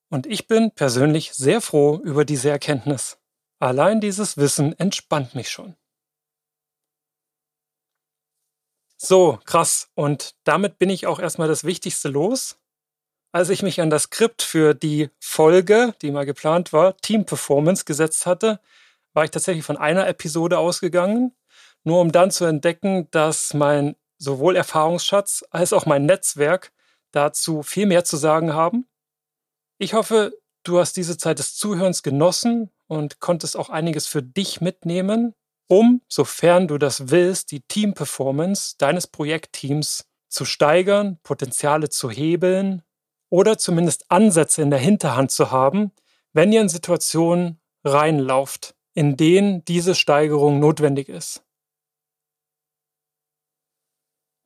und 0.09 0.25
ich 0.25 0.47
bin 0.47 0.71
persönlich 0.71 1.33
sehr 1.33 1.61
froh 1.61 1.99
über 2.03 2.25
diese 2.25 2.49
Erkenntnis. 2.49 3.19
Allein 3.59 4.01
dieses 4.01 4.37
Wissen 4.37 4.77
entspannt 4.79 5.35
mich 5.35 5.49
schon. 5.49 5.75
So, 8.97 9.39
krass. 9.43 9.89
Und 9.95 10.35
damit 10.43 10.79
bin 10.79 10.89
ich 10.89 11.07
auch 11.07 11.19
erstmal 11.19 11.47
das 11.47 11.63
Wichtigste 11.63 12.09
los. 12.09 12.57
Als 13.35 13.49
ich 13.49 13.63
mich 13.63 13.81
an 13.81 13.89
das 13.89 14.03
Skript 14.03 14.43
für 14.43 14.75
die 14.75 15.09
Folge, 15.19 15.95
die 16.03 16.11
mal 16.11 16.23
geplant 16.23 16.71
war, 16.71 16.95
Team 16.97 17.25
Performance 17.25 17.83
gesetzt 17.83 18.27
hatte, 18.27 18.59
war 19.13 19.23
ich 19.23 19.31
tatsächlich 19.31 19.65
von 19.65 19.75
einer 19.75 20.07
Episode 20.07 20.59
ausgegangen, 20.59 21.35
nur 21.83 21.99
um 21.99 22.11
dann 22.11 22.29
zu 22.29 22.45
entdecken, 22.45 23.07
dass 23.09 23.55
mein 23.55 23.95
sowohl 24.19 24.55
Erfahrungsschatz 24.55 25.43
als 25.49 25.73
auch 25.73 25.87
mein 25.87 26.05
Netzwerk 26.05 26.71
dazu 27.11 27.63
viel 27.63 27.87
mehr 27.87 28.03
zu 28.03 28.17
sagen 28.17 28.53
haben. 28.53 28.87
Ich 29.79 29.95
hoffe, 29.95 30.37
du 30.61 30.77
hast 30.77 30.95
diese 30.95 31.17
Zeit 31.17 31.39
des 31.39 31.55
Zuhörens 31.55 32.03
genossen 32.03 32.69
und 32.85 33.19
konntest 33.19 33.57
auch 33.57 33.71
einiges 33.71 34.05
für 34.05 34.21
dich 34.21 34.61
mitnehmen, 34.61 35.33
um, 35.67 36.03
sofern 36.07 36.67
du 36.67 36.77
das 36.77 37.09
willst, 37.09 37.49
die 37.49 37.61
Team-Performance 37.61 38.75
deines 38.77 39.07
Projektteams 39.07 40.05
zu 40.29 40.45
steigern, 40.45 41.17
Potenziale 41.23 41.89
zu 41.89 42.11
hebeln 42.11 42.83
oder 43.33 43.57
zumindest 43.57 44.11
Ansätze 44.11 44.61
in 44.61 44.69
der 44.69 44.77
Hinterhand 44.77 45.31
zu 45.31 45.49
haben, 45.49 45.91
wenn 46.33 46.53
ihr 46.53 46.61
in 46.61 46.69
Situationen 46.69 47.59
reinlauft, 47.83 48.75
in 48.93 49.17
denen 49.17 49.65
diese 49.65 49.95
Steigerung 49.95 50.59
notwendig 50.59 51.09
ist. 51.09 51.43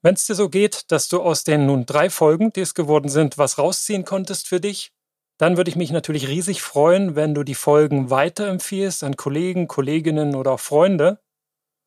Wenn 0.02 0.14
es 0.14 0.26
dir 0.26 0.36
so 0.36 0.48
geht, 0.48 0.90
dass 0.90 1.10
du 1.10 1.22
aus 1.22 1.44
den 1.44 1.66
nun 1.66 1.86
drei 1.86 2.10
Folgen, 2.10 2.54
die 2.54 2.62
es 2.62 2.76
geworden 2.76 3.10
sind, 3.10 3.38
was 3.38 3.58
rausziehen 3.58 4.06
konntest 4.06 4.48
für 4.48 4.62
dich, 4.62 4.94
dann 5.38 5.58
würde 5.58 5.70
ich 5.70 5.76
mich 5.76 5.92
natürlich 5.92 6.30
riesig 6.30 6.62
freuen, 6.62 7.18
wenn 7.18 7.36
du 7.36 7.44
die 7.44 7.56
Folgen 7.56 8.10
weiterempfiehlst 8.10 9.04
an 9.04 9.18
Kollegen, 9.18 9.68
Kolleginnen 9.68 10.34
oder 10.34 10.54
auch 10.54 10.62
Freunde, 10.62 11.20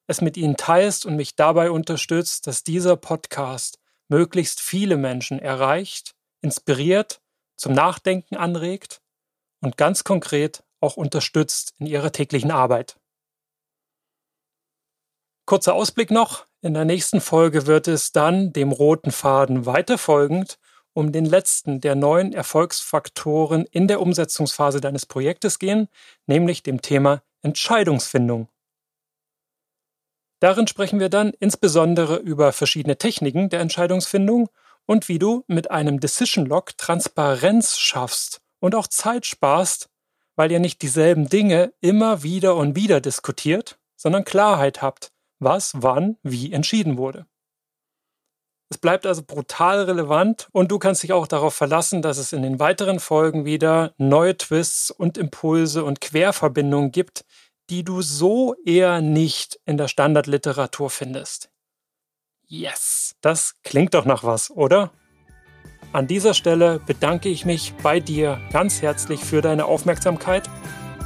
es 0.06 0.20
mit 0.20 0.36
ihnen 0.36 0.58
teilst 0.58 1.06
und 1.06 1.16
mich 1.16 1.34
dabei 1.34 1.70
unterstützt, 1.70 2.46
dass 2.46 2.62
dieser 2.62 2.96
Podcast 2.96 3.78
möglichst 4.08 4.60
viele 4.60 4.98
Menschen 4.98 5.38
erreicht, 5.38 6.14
inspiriert, 6.42 7.20
zum 7.56 7.72
Nachdenken 7.72 8.36
anregt 8.36 9.00
und 9.60 9.76
ganz 9.76 10.04
konkret 10.04 10.64
auch 10.80 10.96
unterstützt 10.96 11.74
in 11.78 11.86
ihrer 11.86 12.12
täglichen 12.12 12.50
Arbeit. 12.50 12.96
Kurzer 15.46 15.74
Ausblick 15.74 16.10
noch. 16.10 16.46
In 16.62 16.74
der 16.74 16.84
nächsten 16.84 17.20
Folge 17.20 17.66
wird 17.66 17.88
es 17.88 18.12
dann 18.12 18.52
dem 18.52 18.72
roten 18.72 19.10
Faden 19.10 19.66
weiterfolgend 19.66 20.58
um 20.92 21.12
den 21.12 21.24
letzten 21.24 21.80
der 21.80 21.94
neuen 21.94 22.32
Erfolgsfaktoren 22.32 23.64
in 23.66 23.86
der 23.88 24.00
Umsetzungsphase 24.00 24.80
deines 24.80 25.06
Projektes 25.06 25.58
gehen, 25.58 25.88
nämlich 26.26 26.62
dem 26.62 26.82
Thema 26.82 27.22
Entscheidungsfindung. 27.42 28.48
Darin 30.40 30.66
sprechen 30.66 31.00
wir 31.00 31.10
dann 31.10 31.32
insbesondere 31.38 32.16
über 32.16 32.52
verschiedene 32.52 32.96
Techniken 32.96 33.50
der 33.50 33.60
Entscheidungsfindung 33.60 34.48
und 34.86 35.08
wie 35.08 35.18
du 35.18 35.44
mit 35.46 35.70
einem 35.70 36.00
Decision 36.00 36.46
Log 36.46 36.76
Transparenz 36.76 37.78
schaffst 37.78 38.40
und 38.60 38.74
auch 38.74 38.86
Zeit 38.86 39.26
sparst, 39.26 39.88
weil 40.36 40.52
ihr 40.52 40.60
nicht 40.60 40.82
dieselben 40.82 41.28
Dinge 41.28 41.72
immer 41.80 42.22
wieder 42.22 42.56
und 42.56 42.76
wieder 42.76 43.00
diskutiert, 43.00 43.78
sondern 43.96 44.24
Klarheit 44.24 44.82
habt, 44.82 45.12
was 45.38 45.72
wann 45.76 46.16
wie 46.22 46.52
entschieden 46.52 46.96
wurde. 46.96 47.26
Es 48.72 48.78
bleibt 48.78 49.04
also 49.04 49.22
brutal 49.26 49.82
relevant 49.82 50.48
und 50.52 50.70
du 50.70 50.78
kannst 50.78 51.02
dich 51.02 51.12
auch 51.12 51.26
darauf 51.26 51.54
verlassen, 51.54 52.02
dass 52.02 52.18
es 52.18 52.32
in 52.32 52.42
den 52.42 52.60
weiteren 52.60 53.00
Folgen 53.00 53.44
wieder 53.44 53.94
neue 53.98 54.36
Twists 54.36 54.92
und 54.92 55.18
Impulse 55.18 55.84
und 55.84 56.00
Querverbindungen 56.00 56.92
gibt, 56.92 57.24
die 57.68 57.82
du 57.82 58.00
so 58.00 58.54
eher 58.64 59.00
nicht 59.00 59.58
in 59.64 59.76
der 59.76 59.88
Standardliteratur 59.88 60.88
findest. 60.88 61.50
Yes, 62.52 63.14
das 63.20 63.54
klingt 63.62 63.94
doch 63.94 64.04
nach 64.04 64.24
was, 64.24 64.50
oder? 64.50 64.90
An 65.92 66.08
dieser 66.08 66.34
Stelle 66.34 66.80
bedanke 66.84 67.28
ich 67.28 67.44
mich 67.44 67.74
bei 67.80 68.00
dir 68.00 68.40
ganz 68.52 68.82
herzlich 68.82 69.20
für 69.20 69.40
deine 69.40 69.66
Aufmerksamkeit 69.66 70.50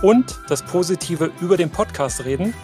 und 0.01 0.41
das 0.49 0.63
Positive 0.63 1.31
über 1.43 1.59
den 1.59 1.69
Podcast 1.69 2.25
reden 2.25 2.55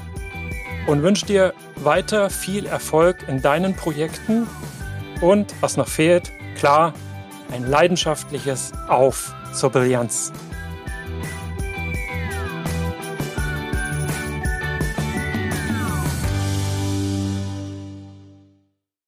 und 0.87 1.03
wünsche 1.03 1.27
dir 1.27 1.53
weiter 1.77 2.31
viel 2.31 2.65
Erfolg 2.65 3.29
in 3.29 3.43
deinen 3.43 3.77
Projekten 3.77 4.47
und, 5.21 5.55
was 5.61 5.77
noch 5.77 5.89
fehlt, 5.89 6.33
klar, 6.57 6.95
ein 7.53 7.69
leidenschaftliches 7.69 8.73
Auf 8.89 9.35
zur 9.53 9.69
Brillanz. 9.69 10.33